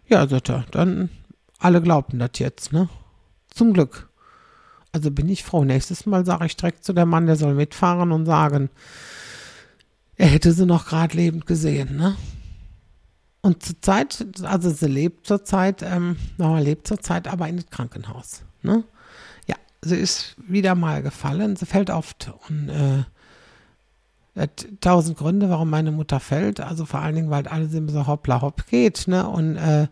ja, 0.08 0.26
sagt 0.26 0.50
er, 0.50 0.64
dann 0.70 1.10
alle 1.58 1.80
glaubten 1.80 2.18
das 2.18 2.32
jetzt, 2.36 2.72
ne? 2.72 2.88
Zum 3.48 3.72
Glück. 3.72 4.08
Also 4.92 5.10
bin 5.10 5.28
ich 5.28 5.44
froh. 5.44 5.64
Nächstes 5.64 6.06
Mal 6.06 6.24
sage 6.24 6.46
ich 6.46 6.56
direkt 6.56 6.84
zu 6.84 6.92
der 6.92 7.06
Mann, 7.06 7.26
der 7.26 7.36
soll 7.36 7.54
mitfahren 7.54 8.12
und 8.12 8.26
sagen, 8.26 8.70
er 10.16 10.28
hätte 10.28 10.52
sie 10.52 10.66
noch 10.66 10.86
gerade 10.86 11.16
lebend 11.16 11.46
gesehen, 11.46 11.96
ne? 11.96 12.16
Und 13.40 13.62
zurzeit, 13.62 14.24
also 14.42 14.70
sie 14.70 14.86
lebt 14.86 15.26
zurzeit, 15.26 15.82
ähm, 15.82 16.16
nochmal 16.38 16.62
lebt 16.62 16.86
zurzeit 16.86 17.28
aber 17.28 17.48
in 17.48 17.56
das 17.56 17.66
Krankenhaus, 17.68 18.42
ne? 18.62 18.84
Ja, 19.46 19.56
sie 19.82 19.96
ist 19.96 20.36
wieder 20.38 20.74
mal 20.74 21.02
gefallen, 21.02 21.56
sie 21.56 21.66
fällt 21.66 21.90
oft 21.90 22.32
und 22.48 22.68
äh, 22.68 23.04
tausend 24.80 25.16
Gründe, 25.16 25.48
warum 25.48 25.70
meine 25.70 25.92
Mutter 25.92 26.20
fällt. 26.20 26.60
Also 26.60 26.86
vor 26.86 27.00
allen 27.00 27.14
Dingen, 27.14 27.30
weil 27.30 27.46
alles 27.46 27.72
immer 27.74 27.92
so 27.92 28.06
hoppla 28.06 28.40
hopp 28.42 28.66
geht, 28.66 29.06
ne? 29.06 29.28
Und 29.28 29.56
äh, 29.56 29.88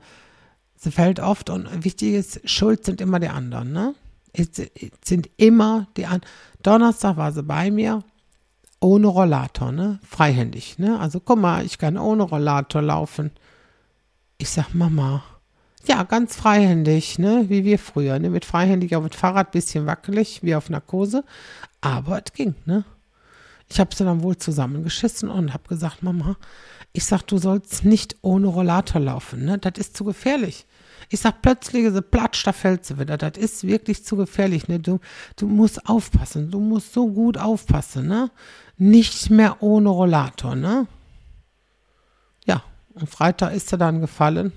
sie 0.77 0.91
fällt 0.91 1.21
oft 1.21 1.51
und 1.51 1.85
wichtig 1.85 2.15
ist, 2.15 2.49
schuld 2.49 2.85
sind 2.85 3.01
immer 3.01 3.21
die 3.21 3.29
anderen, 3.29 3.73
ne? 3.73 3.95
Es, 4.33 4.49
sind 5.05 5.31
immer 5.37 5.87
die 5.97 6.07
an. 6.07 6.23
Donnerstag 6.63 7.17
war 7.17 7.33
sie 7.33 7.43
bei 7.43 7.71
mir, 7.71 8.03
ohne 8.81 9.07
Rollator, 9.07 9.71
ne? 9.71 10.01
Freihändig, 10.09 10.79
ne? 10.79 10.99
Also 10.99 11.21
guck 11.21 11.39
mal, 11.39 11.65
ich 11.65 11.79
kann 11.79 11.97
ohne 11.97 12.25
Rollator 12.25 12.83
laufen. 12.83 13.31
Ich 14.39 14.51
sag, 14.51 14.75
Mama, 14.75 15.23
ja, 15.87 16.03
ganz 16.03 16.35
freihändig, 16.35 17.19
ne? 17.19 17.45
Wie 17.49 17.65
wir 17.65 17.79
früher, 17.79 18.19
ne? 18.19 18.31
Mit 18.31 18.45
freihändig 18.45 18.97
auf 18.97 19.07
dem 19.07 19.13
Fahrrad, 19.13 19.53
bisschen 19.53 19.87
wackelig, 19.87 20.43
wie 20.43 20.57
auf 20.57 20.69
Narkose. 20.69 21.23
Aber 21.81 22.21
es 22.25 22.33
ging, 22.33 22.57
ne? 22.65 22.85
Ich 23.73 23.81
habe 23.81 23.97
sie 23.97 24.05
dann 24.05 24.23
wohl 24.23 24.37
zusammengeschissen 24.37 25.31
und 25.31 25.55
habe 25.55 25.67
gesagt, 25.67 26.03
Mama, 26.03 26.37
ich 26.93 27.07
sag, 27.07 27.23
du 27.23 27.39
sollst 27.39 27.87
nicht 27.87 28.17
ohne 28.21 28.49
Rollator 28.49 29.01
laufen, 29.01 29.47
ne? 29.47 29.57
Das 29.57 29.79
ist 29.79 29.97
zu 29.97 30.05
gefährlich. 30.05 30.67
Ich 31.09 31.21
sag, 31.21 31.41
plötzlich 31.41 31.91
sie 31.91 32.03
platsch, 32.03 32.45
da 32.45 32.53
fällt 32.53 32.85
sie 32.85 32.99
wieder. 32.99 33.17
Das 33.17 33.39
ist 33.39 33.67
wirklich 33.67 34.05
zu 34.05 34.17
gefährlich, 34.17 34.69
ne? 34.69 34.79
Du, 34.79 35.01
du 35.37 35.47
musst 35.47 35.89
aufpassen. 35.89 36.51
Du 36.51 36.61
musst 36.61 36.93
so 36.93 37.11
gut 37.11 37.39
aufpassen, 37.39 38.09
ne? 38.09 38.31
Nicht 38.77 39.31
mehr 39.31 39.63
ohne 39.63 39.89
Rollator, 39.89 40.55
ne? 40.55 40.87
Ja, 42.45 42.63
und 42.93 43.09
Freitag 43.09 43.55
ist 43.55 43.71
sie 43.71 43.79
dann 43.79 44.03
gefallen 44.03 44.53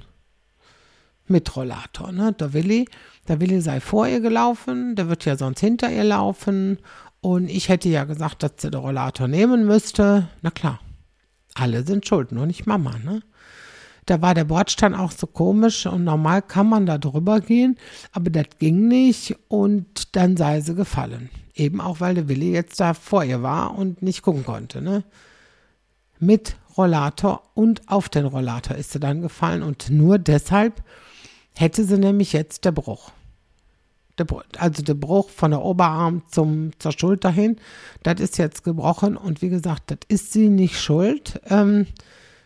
mit 1.25 1.55
Rollator, 1.55 2.11
ne? 2.11 2.33
Der 2.33 2.51
Willi, 2.51 2.89
der 3.29 3.39
Willi 3.39 3.61
sei 3.61 3.79
vor 3.79 4.09
ihr 4.09 4.19
gelaufen, 4.19 4.97
der 4.97 5.07
wird 5.07 5.23
ja 5.23 5.37
sonst 5.37 5.61
hinter 5.61 5.89
ihr 5.89 6.03
laufen. 6.03 6.79
Und 7.25 7.49
ich 7.49 7.69
hätte 7.69 7.89
ja 7.89 8.03
gesagt, 8.03 8.43
dass 8.43 8.51
sie 8.59 8.69
den 8.69 8.81
Rollator 8.81 9.27
nehmen 9.27 9.65
müsste. 9.65 10.27
Na 10.43 10.51
klar, 10.51 10.79
alle 11.55 11.81
sind 11.81 12.07
schuld, 12.07 12.31
nur 12.31 12.45
nicht 12.45 12.67
Mama, 12.67 12.99
ne? 13.03 13.23
Da 14.05 14.21
war 14.21 14.35
der 14.35 14.43
Bordstein 14.43 14.93
auch 14.93 15.11
so 15.11 15.25
komisch 15.25 15.87
und 15.87 16.03
normal 16.03 16.43
kann 16.43 16.69
man 16.69 16.85
da 16.85 16.99
drüber 16.99 17.41
gehen, 17.41 17.79
aber 18.11 18.29
das 18.29 18.45
ging 18.59 18.87
nicht 18.87 19.35
und 19.47 20.15
dann 20.15 20.37
sei 20.37 20.61
sie 20.61 20.75
gefallen. 20.75 21.31
Eben 21.55 21.81
auch, 21.81 21.99
weil 21.99 22.13
der 22.13 22.29
Willi 22.29 22.51
jetzt 22.51 22.79
da 22.79 22.93
vor 22.93 23.23
ihr 23.23 23.41
war 23.41 23.75
und 23.75 24.03
nicht 24.03 24.21
gucken 24.21 24.45
konnte, 24.45 24.83
ne? 24.83 25.03
Mit 26.19 26.57
Rollator 26.77 27.41
und 27.55 27.89
auf 27.89 28.07
den 28.07 28.27
Rollator 28.27 28.77
ist 28.77 28.91
sie 28.91 28.99
dann 28.99 29.23
gefallen 29.23 29.63
und 29.63 29.89
nur 29.89 30.19
deshalb 30.19 30.83
hätte 31.55 31.85
sie 31.85 31.97
nämlich 31.97 32.33
jetzt 32.33 32.65
der 32.65 32.71
Bruch. 32.71 33.11
Der, 34.17 34.25
also 34.57 34.81
der 34.81 34.93
Bruch 34.93 35.29
von 35.29 35.51
der 35.51 35.61
Oberarm 35.61 36.23
zum, 36.29 36.71
zur 36.79 36.93
Schulter 36.93 37.29
hin, 37.29 37.57
das 38.03 38.21
ist 38.21 38.37
jetzt 38.37 38.63
gebrochen 38.63 39.17
und 39.17 39.41
wie 39.41 39.49
gesagt, 39.49 39.91
das 39.91 39.99
ist 40.07 40.31
sie 40.31 40.49
nicht 40.49 40.79
schuld. 40.79 41.41
Ähm, 41.49 41.87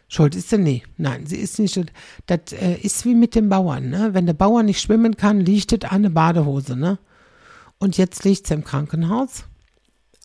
schuld 0.08 0.36
ist 0.36 0.49
sie 0.49 0.58
nie. 0.58 0.84
Nein, 0.97 1.25
sie 1.27 1.38
ist 1.38 1.60
nicht 1.60 1.73
schuld. 1.73 1.93
Das 2.25 2.53
äh, 2.53 2.75
ist 2.75 3.05
wie 3.05 3.13
mit 3.13 3.36
dem 3.36 3.49
Bauern. 3.49 3.89
Ne? 3.89 4.10
Wenn 4.13 4.25
der 4.25 4.34
Bauer 4.34 4.63
nicht 4.63 4.82
schwimmen 4.82 5.15
kann, 5.15 5.39
liegt 5.39 5.71
es 5.71 5.89
an 5.89 6.03
der 6.03 6.10
Badehose. 6.10 6.75
Ne? 6.75 6.97
Und 7.77 7.97
jetzt 7.97 8.23
liegt 8.23 8.47
sie 8.47 8.55
im 8.55 8.63
Krankenhaus. 8.63 9.45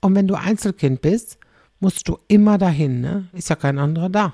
Und 0.00 0.14
wenn 0.14 0.28
du 0.28 0.35
Einzelkind 0.35 1.02
bist, 1.02 1.38
musst 1.80 2.09
du 2.09 2.18
immer 2.28 2.59
dahin. 2.59 3.00
Ne? 3.00 3.28
Ist 3.33 3.50
ja 3.50 3.57
kein 3.57 3.78
anderer 3.78 4.09
da. 4.09 4.33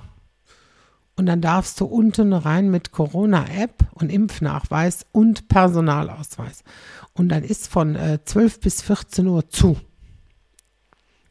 Und 1.20 1.26
dann 1.26 1.42
darfst 1.42 1.78
du 1.78 1.84
unten 1.84 2.32
rein 2.32 2.70
mit 2.70 2.92
Corona-App 2.92 3.84
und 3.92 4.10
Impfnachweis 4.10 5.04
und 5.12 5.48
Personalausweis. 5.48 6.64
Und 7.12 7.28
dann 7.28 7.44
ist 7.44 7.68
von 7.68 7.94
äh, 7.94 8.20
12 8.24 8.60
bis 8.60 8.80
14 8.80 9.26
Uhr 9.26 9.46
zu. 9.50 9.78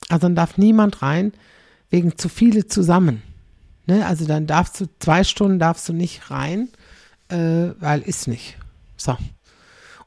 Also 0.07 0.27
dann 0.27 0.35
darf 0.35 0.59
niemand 0.59 1.01
rein, 1.01 1.33
wegen 1.89 2.19
zu 2.19 2.29
viele 2.29 2.67
zusammen. 2.67 3.23
Ne? 3.87 4.05
Also 4.05 4.27
dann 4.27 4.45
darfst 4.45 4.79
du, 4.79 4.85
zwei 4.99 5.23
Stunden 5.23 5.57
darfst 5.57 5.89
du 5.89 5.93
nicht 5.93 6.29
rein, 6.29 6.69
äh, 7.29 7.69
weil 7.79 8.01
ist 8.01 8.27
nicht. 8.27 8.57
So. 8.95 9.13
Und 9.13 9.19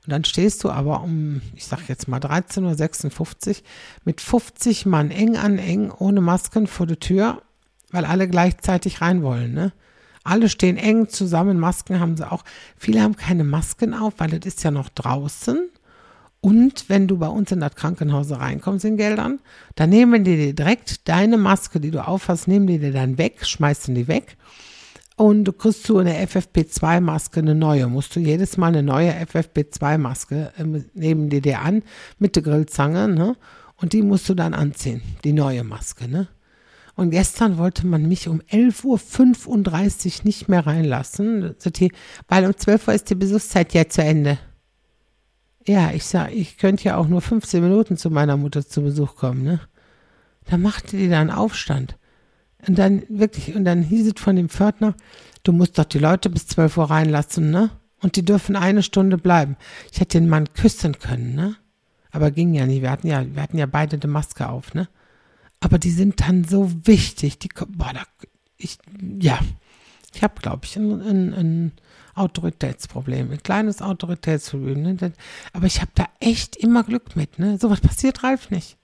dann 0.06 0.22
stehst 0.22 0.62
du 0.62 0.70
aber 0.70 1.02
um, 1.02 1.42
ich 1.56 1.66
sag 1.66 1.88
jetzt 1.88 2.06
mal 2.06 2.20
13.56 2.20 3.48
Uhr 3.48 3.56
mit 4.04 4.20
50 4.20 4.86
Mann 4.86 5.10
eng 5.10 5.36
an 5.36 5.58
eng, 5.58 5.90
ohne 5.90 6.20
Masken 6.20 6.68
vor 6.68 6.86
der 6.86 7.00
Tür 7.00 7.42
weil 7.92 8.04
alle 8.04 8.28
gleichzeitig 8.28 9.00
rein 9.00 9.22
wollen, 9.22 9.54
ne? 9.54 9.72
Alle 10.24 10.48
stehen 10.48 10.76
eng 10.76 11.08
zusammen, 11.08 11.58
Masken 11.58 11.98
haben 11.98 12.16
sie 12.16 12.30
auch. 12.30 12.44
Viele 12.76 13.02
haben 13.02 13.16
keine 13.16 13.42
Masken 13.42 13.92
auf, 13.92 14.14
weil 14.18 14.30
das 14.30 14.54
ist 14.54 14.62
ja 14.62 14.70
noch 14.70 14.88
draußen. 14.88 15.68
Und 16.40 16.88
wenn 16.88 17.06
du 17.06 17.18
bei 17.18 17.28
uns 17.28 17.52
in 17.52 17.60
das 17.60 17.74
Krankenhaus 17.74 18.30
reinkommst 18.30 18.84
in 18.84 18.96
Geldern, 18.96 19.40
dann 19.76 19.90
nehmen 19.90 20.24
die 20.24 20.36
dir 20.36 20.54
direkt 20.54 21.08
deine 21.08 21.38
Maske, 21.38 21.80
die 21.80 21.90
du 21.90 22.06
aufhast, 22.06 22.48
nehmen 22.48 22.66
die 22.66 22.78
dir 22.78 22.92
dann 22.92 23.18
weg, 23.18 23.46
schmeißen 23.46 23.94
die 23.94 24.08
weg. 24.08 24.36
Und 25.16 25.44
du 25.44 25.52
kriegst 25.52 25.84
zu 25.84 25.98
eine 25.98 26.24
FFP2-Maske, 26.26 27.40
eine 27.40 27.54
neue. 27.54 27.86
Musst 27.86 28.16
du 28.16 28.20
jedes 28.20 28.56
Mal 28.56 28.68
eine 28.68 28.82
neue 28.82 29.12
FFP2-Maske 29.12 30.52
äh, 30.56 30.64
nehmen 30.94 31.28
die 31.28 31.40
dir 31.40 31.60
an 31.60 31.82
mit 32.18 32.34
der 32.34 32.42
Grillzange, 32.42 33.08
ne? 33.08 33.36
Und 33.76 33.92
die 33.92 34.02
musst 34.02 34.28
du 34.28 34.34
dann 34.34 34.54
anziehen, 34.54 35.02
die 35.24 35.32
neue 35.32 35.64
Maske, 35.64 36.08
ne? 36.08 36.28
Und 36.94 37.10
gestern 37.10 37.56
wollte 37.56 37.86
man 37.86 38.06
mich 38.06 38.28
um 38.28 38.40
11.35 38.40 40.18
Uhr 40.20 40.24
nicht 40.24 40.48
mehr 40.48 40.66
reinlassen, 40.66 41.54
weil 42.28 42.46
um 42.46 42.56
12 42.56 42.88
Uhr 42.88 42.94
ist 42.94 43.10
die 43.10 43.14
Besuchszeit 43.14 43.72
ja 43.72 43.88
zu 43.88 44.02
Ende. 44.02 44.38
Ja, 45.66 45.92
ich 45.92 46.04
sag, 46.04 46.32
ich 46.32 46.58
könnte 46.58 46.84
ja 46.84 46.96
auch 46.96 47.06
nur 47.06 47.20
15 47.20 47.62
Minuten 47.62 47.96
zu 47.96 48.10
meiner 48.10 48.36
Mutter 48.36 48.66
zu 48.66 48.82
Besuch 48.82 49.14
kommen, 49.16 49.42
ne? 49.42 49.60
Da 50.46 50.58
machte 50.58 50.96
die 50.96 51.08
da 51.08 51.20
einen 51.20 51.30
Aufstand. 51.30 51.96
Und 52.66 52.78
dann 52.78 53.02
wirklich, 53.08 53.54
und 53.54 53.64
dann 53.64 53.82
hieß 53.82 54.08
es 54.08 54.20
von 54.20 54.36
dem 54.36 54.48
Pförtner, 54.48 54.94
du 55.44 55.52
musst 55.52 55.78
doch 55.78 55.84
die 55.84 55.98
Leute 55.98 56.30
bis 56.30 56.46
12 56.48 56.76
Uhr 56.76 56.90
reinlassen, 56.90 57.50
ne? 57.50 57.70
Und 58.00 58.16
die 58.16 58.24
dürfen 58.24 58.56
eine 58.56 58.82
Stunde 58.82 59.16
bleiben. 59.16 59.56
Ich 59.92 60.00
hätte 60.00 60.18
den 60.18 60.28
Mann 60.28 60.52
küssen 60.52 60.98
können, 60.98 61.34
ne? 61.34 61.56
Aber 62.10 62.30
ging 62.30 62.52
ja 62.52 62.66
nicht. 62.66 62.82
Wir 62.82 62.90
hatten 62.90 63.06
ja, 63.06 63.24
wir 63.24 63.42
hatten 63.42 63.58
ja 63.58 63.66
beide 63.66 63.98
die 63.98 64.08
Maske 64.08 64.48
auf, 64.48 64.74
ne? 64.74 64.88
Aber 65.62 65.78
die 65.78 65.92
sind 65.92 66.20
dann 66.20 66.44
so 66.44 66.70
wichtig. 66.84 67.38
Die, 67.38 67.48
boah, 67.48 67.92
da, 67.94 68.02
ich, 68.56 68.78
ja, 69.20 69.38
ich 70.12 70.22
habe, 70.22 70.40
glaube 70.40 70.64
ich, 70.64 70.76
ein, 70.76 71.00
ein, 71.00 71.34
ein, 71.34 71.72
Autoritätsproblem, 72.14 73.30
ein 73.30 73.42
kleines 73.42 73.80
Autoritätsproblem. 73.80 74.82
Ne? 74.82 75.12
Aber 75.54 75.64
ich 75.66 75.80
habe 75.80 75.92
da 75.94 76.06
echt 76.20 76.56
immer 76.56 76.84
Glück 76.84 77.16
mit. 77.16 77.38
Ne? 77.38 77.56
was 77.62 77.80
passiert 77.80 78.22
Ralf 78.22 78.50
nicht. 78.50 78.76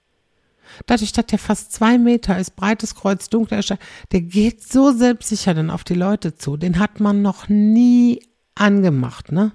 Dadurch, 0.87 1.13
dass 1.13 1.27
der 1.27 1.39
fast 1.39 1.73
zwei 1.73 1.99
Meter 1.99 2.39
ist, 2.39 2.57
breites 2.57 2.95
Kreuz, 2.95 3.29
dunkler 3.29 3.63
Stein, 3.63 3.79
der 4.13 4.23
geht 4.23 4.63
so 4.63 4.93
selbstsicher 4.93 5.53
dann 5.53 5.71
auf 5.71 5.85
die 5.85 5.95
Leute 5.95 6.37
zu. 6.37 6.57
Den 6.57 6.79
hat 6.79 7.01
man 7.01 7.21
noch 7.21 7.49
nie 7.49 8.23
angemacht, 8.55 9.31
ne? 9.31 9.53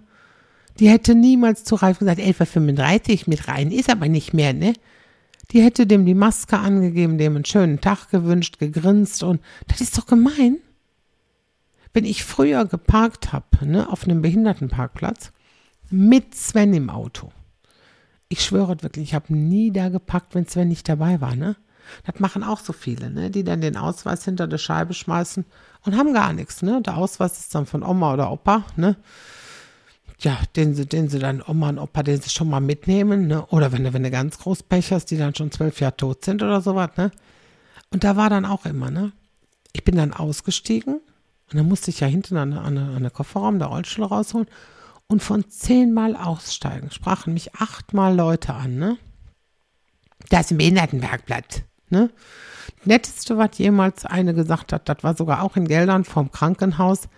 Die 0.80 0.90
hätte 0.90 1.16
niemals 1.16 1.64
zu 1.64 1.76
Ralf 1.76 2.00
gesagt, 2.00 2.20
11.35 2.20 3.24
mit 3.28 3.48
rein, 3.48 3.72
ist 3.72 3.90
aber 3.90 4.08
nicht 4.08 4.34
mehr, 4.34 4.54
ne? 4.54 4.74
Die 5.52 5.62
hätte 5.62 5.86
dem 5.86 6.06
die 6.06 6.16
Maske 6.16 6.58
angegeben, 6.58 7.18
dem 7.18 7.36
einen 7.36 7.46
schönen 7.46 7.82
Tag 7.82 8.10
gewünscht, 8.10 8.60
gegrinst 8.60 9.24
und 9.24 9.42
das 9.68 9.82
ist 9.82 9.98
doch 9.98 10.06
gemein. 10.06 10.58
Wenn 11.94 12.06
ich 12.06 12.24
früher 12.24 12.66
geparkt 12.66 13.34
habe, 13.34 13.46
ne, 13.62 13.90
auf 13.90 14.04
einem 14.04 14.22
Behindertenparkplatz, 14.22 15.32
mit 15.92 16.34
Sven 16.34 16.74
im 16.74 16.90
Auto. 16.90 17.32
Ich 18.30 18.44
schwöre 18.44 18.82
wirklich, 18.82 19.10
ich 19.10 19.14
habe 19.14 19.32
nie 19.36 19.72
da 19.72 19.90
gepackt, 19.90 20.34
wenn 20.34 20.48
Sven 20.48 20.70
nicht 20.70 20.90
dabei 20.90 21.22
war, 21.22 21.36
ne? 21.36 21.56
Das 22.06 22.20
machen 22.20 22.44
auch 22.44 22.60
so 22.60 22.74
viele, 22.74 23.12
ne? 23.12 23.30
Die 23.30 23.44
dann 23.44 23.62
den 23.62 23.78
Ausweis 23.78 24.26
hinter 24.26 24.48
der 24.48 24.58
Scheibe 24.58 24.96
schmeißen 24.96 25.46
und 25.86 25.96
haben 25.96 26.14
gar 26.14 26.34
nichts, 26.34 26.64
ne? 26.64 26.82
Der 26.82 26.98
Ausweis 26.98 27.40
ist 27.40 27.54
dann 27.54 27.68
von 27.68 27.84
Oma 27.84 28.14
oder 28.14 28.32
Opa, 28.32 28.66
ne? 28.76 28.96
Ja, 30.24 30.40
den 30.56 30.74
sie, 30.74 30.86
den 30.86 31.10
sie 31.10 31.20
dann 31.20 31.44
Oma 31.46 31.70
und 31.70 31.80
Opa, 31.80 32.04
den 32.04 32.22
sie 32.22 32.30
schon 32.30 32.50
mal 32.50 32.62
mitnehmen, 32.62 33.28
ne? 33.28 33.46
Oder 33.48 33.72
wenn 33.72 33.84
du, 33.84 33.94
wenn 33.94 34.04
du 34.04 34.12
ganz 34.12 34.40
groß 34.40 34.64
Pech 34.64 34.92
hast, 34.92 35.06
die 35.12 35.18
dann 35.18 35.36
schon 35.36 35.52
zwölf 35.52 35.80
Jahre 35.82 35.98
tot 35.98 36.24
sind 36.24 36.42
oder 36.42 36.62
sowas, 36.62 36.92
ne? 36.98 37.12
Und 37.92 38.04
da 38.04 38.16
war 38.16 38.30
dann 38.30 38.46
auch 38.46 38.66
immer, 38.66 38.90
ne? 38.90 39.12
Ich 39.74 39.84
bin 39.84 39.96
dann 39.96 40.14
ausgestiegen 40.14 40.96
und 41.52 41.58
dann 41.58 41.68
musste 41.68 41.92
ich 41.92 42.00
ja 42.00 42.08
hinten 42.08 42.38
an, 42.38 42.54
an, 42.54 42.78
an 42.78 43.02
der 43.02 43.12
Kofferraum 43.12 43.60
der 43.60 43.68
Rollstuhl 43.68 44.06
rausholen 44.06 44.48
und 45.08 45.22
von 45.22 45.50
zehnmal 45.50 46.16
aussteigen 46.16 46.90
sprachen 46.92 47.34
mich 47.34 47.56
achtmal 47.56 48.16
Leute 48.16 48.54
an, 48.54 48.78
ne? 48.78 48.98
Da 50.30 50.40
ist 50.40 50.52
ein 50.52 50.58
Behindertenbergblatt, 50.58 51.64
ne? 51.90 52.10
Netteste, 52.86 53.38
was 53.38 53.58
jemals 53.58 54.06
eine 54.06 54.34
gesagt 54.34 54.72
hat, 54.72 54.88
das 54.88 55.04
war 55.04 55.16
sogar 55.16 55.44
auch 55.44 55.58
in 55.58 55.68
Geldern 55.68 56.06
vom 56.06 56.32
Krankenhaus, 56.32 57.10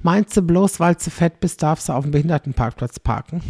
Meinst 0.00 0.36
du 0.36 0.42
bloß, 0.42 0.80
weil 0.80 0.94
du 0.94 1.10
fett 1.10 1.40
bist, 1.40 1.62
darfst 1.62 1.88
du 1.88 1.92
auf 1.92 2.04
dem 2.04 2.12
Behindertenparkplatz 2.12 3.00
parken? 3.00 3.42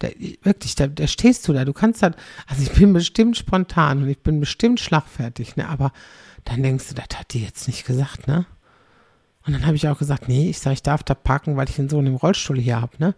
Der, 0.00 0.12
wirklich, 0.42 0.76
da, 0.76 0.86
da 0.86 1.06
stehst 1.08 1.48
du 1.48 1.52
da. 1.52 1.64
Du 1.64 1.72
kannst 1.72 2.02
halt, 2.02 2.16
also 2.46 2.62
ich 2.62 2.70
bin 2.70 2.92
bestimmt 2.92 3.36
spontan 3.36 4.02
und 4.02 4.08
ich 4.08 4.20
bin 4.20 4.38
bestimmt 4.38 4.78
schlagfertig, 4.78 5.56
ne? 5.56 5.68
Aber 5.68 5.92
dann 6.44 6.62
denkst 6.62 6.88
du, 6.88 6.94
das 6.94 7.18
hat 7.18 7.32
die 7.32 7.42
jetzt 7.42 7.66
nicht 7.66 7.84
gesagt, 7.84 8.28
ne? 8.28 8.46
Und 9.44 9.54
dann 9.54 9.66
habe 9.66 9.76
ich 9.76 9.88
auch 9.88 9.98
gesagt, 9.98 10.28
nee, 10.28 10.50
ich 10.50 10.58
sage, 10.60 10.74
ich 10.74 10.82
darf 10.82 11.02
da 11.02 11.14
parken, 11.14 11.56
weil 11.56 11.68
ich 11.68 11.78
einen 11.78 11.88
Sohn 11.88 12.06
im 12.06 12.14
Rollstuhl 12.14 12.60
hier 12.60 12.80
habe, 12.80 12.92
ne? 12.98 13.14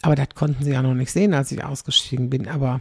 Aber 0.00 0.14
das 0.14 0.28
konnten 0.34 0.64
sie 0.64 0.72
ja 0.72 0.80
noch 0.80 0.94
nicht 0.94 1.10
sehen, 1.12 1.34
als 1.34 1.52
ich 1.52 1.62
ausgestiegen 1.62 2.30
bin. 2.30 2.48
Aber 2.48 2.80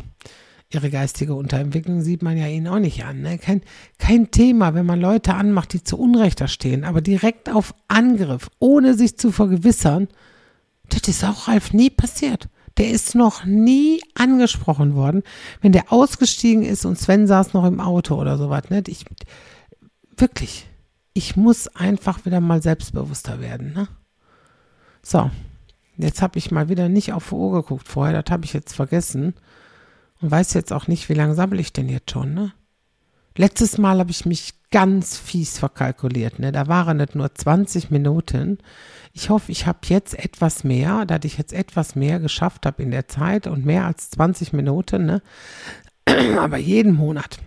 ihre 0.71 0.89
geistige 0.89 1.33
Unterentwicklung 1.33 2.01
sieht 2.01 2.21
man 2.21 2.37
ja 2.37 2.47
ihnen 2.47 2.67
auch 2.67 2.79
nicht 2.79 3.05
an. 3.05 3.21
Ne? 3.21 3.37
Kein, 3.37 3.61
kein 3.97 4.31
Thema, 4.31 4.73
wenn 4.73 4.85
man 4.85 4.99
Leute 4.99 5.33
anmacht, 5.33 5.73
die 5.73 5.83
zu 5.83 5.97
Unrecht 5.97 6.41
da 6.41 6.47
stehen, 6.47 6.83
aber 6.83 7.01
direkt 7.01 7.49
auf 7.49 7.73
Angriff, 7.87 8.49
ohne 8.59 8.93
sich 8.93 9.17
zu 9.17 9.31
vergewissern, 9.31 10.09
das 10.89 11.07
ist 11.07 11.23
auch 11.23 11.47
Ralf 11.47 11.73
nie 11.73 11.89
passiert. 11.89 12.49
Der 12.77 12.91
ist 12.91 13.15
noch 13.15 13.43
nie 13.43 14.01
angesprochen 14.13 14.93
worden. 14.93 15.23
Wenn 15.61 15.71
der 15.71 15.91
ausgestiegen 15.91 16.63
ist 16.63 16.85
und 16.85 16.99
Sven 16.99 17.27
saß 17.27 17.53
noch 17.53 17.65
im 17.65 17.79
Auto 17.79 18.15
oder 18.15 18.37
sowas, 18.37 18.69
ne? 18.69 18.83
Ich, 18.87 19.05
wirklich, 20.15 20.67
ich 21.13 21.35
muss 21.35 21.67
einfach 21.69 22.25
wieder 22.25 22.39
mal 22.39 22.61
selbstbewusster 22.61 23.41
werden, 23.41 23.73
ne? 23.73 23.87
So, 25.01 25.31
jetzt 25.97 26.21
habe 26.21 26.37
ich 26.37 26.51
mal 26.51 26.69
wieder 26.69 26.87
nicht 26.87 27.13
auf 27.13 27.29
die 27.29 27.35
Uhr 27.35 27.63
geguckt 27.63 27.87
vorher, 27.87 28.21
das 28.21 28.31
habe 28.31 28.45
ich 28.45 28.53
jetzt 28.53 28.75
vergessen 28.75 29.33
und 30.21 30.31
weiß 30.31 30.53
jetzt 30.53 30.73
auch 30.73 30.87
nicht, 30.87 31.09
wie 31.09 31.13
lange 31.13 31.35
sammle 31.35 31.61
ich 31.61 31.73
denn 31.73 31.89
jetzt 31.89 32.11
schon, 32.11 32.33
ne? 32.33 32.53
Letztes 33.37 33.77
Mal 33.77 33.99
habe 33.99 34.09
ich 34.09 34.25
mich 34.25 34.55
ganz 34.71 35.17
fies 35.17 35.59
verkalkuliert. 35.59 36.39
Ne? 36.39 36.51
Da 36.51 36.67
waren 36.67 36.97
nicht 36.97 37.13
nur 37.13 37.33
20 37.33 37.91
Minuten. 37.91 38.57
Ich 39.13 39.29
hoffe, 39.29 39.51
ich 39.51 39.67
habe 39.67 39.79
jetzt 39.83 40.17
etwas 40.17 40.63
mehr, 40.63 41.05
da 41.05 41.19
ich 41.23 41.37
jetzt 41.37 41.53
etwas 41.53 41.95
mehr 41.95 42.19
geschafft 42.19 42.65
habe 42.65 42.81
in 42.81 42.89
der 42.89 43.07
Zeit 43.07 43.45
und 43.45 43.63
mehr 43.63 43.85
als 43.85 44.09
20 44.09 44.53
Minuten. 44.53 45.05
Ne? 45.05 45.21
Aber 46.39 46.57
jeden 46.57 46.93
Monat, 46.93 47.37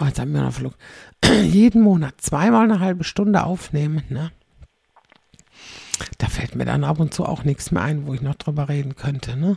oh, 0.00 0.04
jetzt 0.06 0.18
haben 0.18 0.32
wir 0.32 0.42
noch 0.42 0.52
Flug, 0.52 0.74
jeden 1.24 1.82
Monat 1.82 2.20
zweimal 2.20 2.64
eine 2.64 2.80
halbe 2.80 3.04
Stunde 3.04 3.44
aufnehmen. 3.44 4.02
Ne? 4.08 4.32
Da 6.18 6.26
fällt 6.26 6.56
mir 6.56 6.64
dann 6.64 6.82
ab 6.82 6.98
und 6.98 7.14
zu 7.14 7.24
auch 7.24 7.44
nichts 7.44 7.70
mehr 7.70 7.82
ein, 7.82 8.06
wo 8.06 8.14
ich 8.14 8.22
noch 8.22 8.34
drüber 8.34 8.68
reden 8.68 8.96
könnte. 8.96 9.36
Ne? 9.36 9.56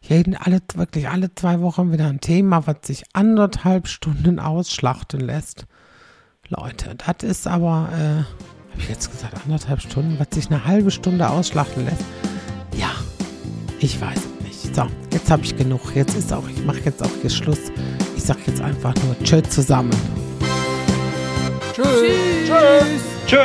Jeden, 0.00 0.36
alle, 0.36 0.60
wirklich 0.74 1.08
alle 1.08 1.34
zwei 1.34 1.60
Wochen 1.60 1.92
wieder 1.92 2.06
ein 2.06 2.20
Thema, 2.20 2.66
was 2.66 2.76
sich 2.84 3.04
anderthalb 3.12 3.88
Stunden 3.88 4.38
ausschlachten 4.38 5.20
lässt. 5.20 5.66
Leute, 6.48 6.94
das 6.96 7.28
ist 7.28 7.46
aber, 7.46 7.90
äh, 7.92 8.22
habe 8.72 8.78
ich 8.78 8.88
jetzt 8.88 9.10
gesagt, 9.10 9.34
anderthalb 9.44 9.82
Stunden, 9.82 10.18
was 10.18 10.28
sich 10.32 10.50
eine 10.50 10.64
halbe 10.64 10.90
Stunde 10.90 11.28
ausschlachten 11.28 11.84
lässt. 11.84 12.04
Ja, 12.76 12.90
ich 13.80 14.00
weiß 14.00 14.16
es 14.16 14.44
nicht. 14.46 14.74
So, 14.74 14.86
jetzt 15.12 15.30
habe 15.30 15.42
ich 15.42 15.56
genug. 15.56 15.94
Jetzt 15.94 16.16
ist 16.16 16.32
auch, 16.32 16.48
ich 16.48 16.64
mache 16.64 16.80
jetzt 16.80 17.02
auch 17.02 17.10
hier 17.20 17.30
Schluss. 17.30 17.70
Ich 18.16 18.22
sage 18.22 18.40
jetzt 18.46 18.62
einfach 18.62 18.94
nur 19.04 19.18
Tschö 19.22 19.42
zusammen. 19.42 19.90
Tschüss. 21.74 21.86
Tschüss. 22.46 23.02
Tschüss. 23.26 23.38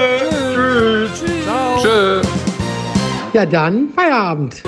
Tschüss. 0.56 1.24
Tschüss. 1.24 1.84
Tschüss. 1.84 2.28
Ja, 3.34 3.46
dann 3.46 3.90
Feierabend. 3.90 4.64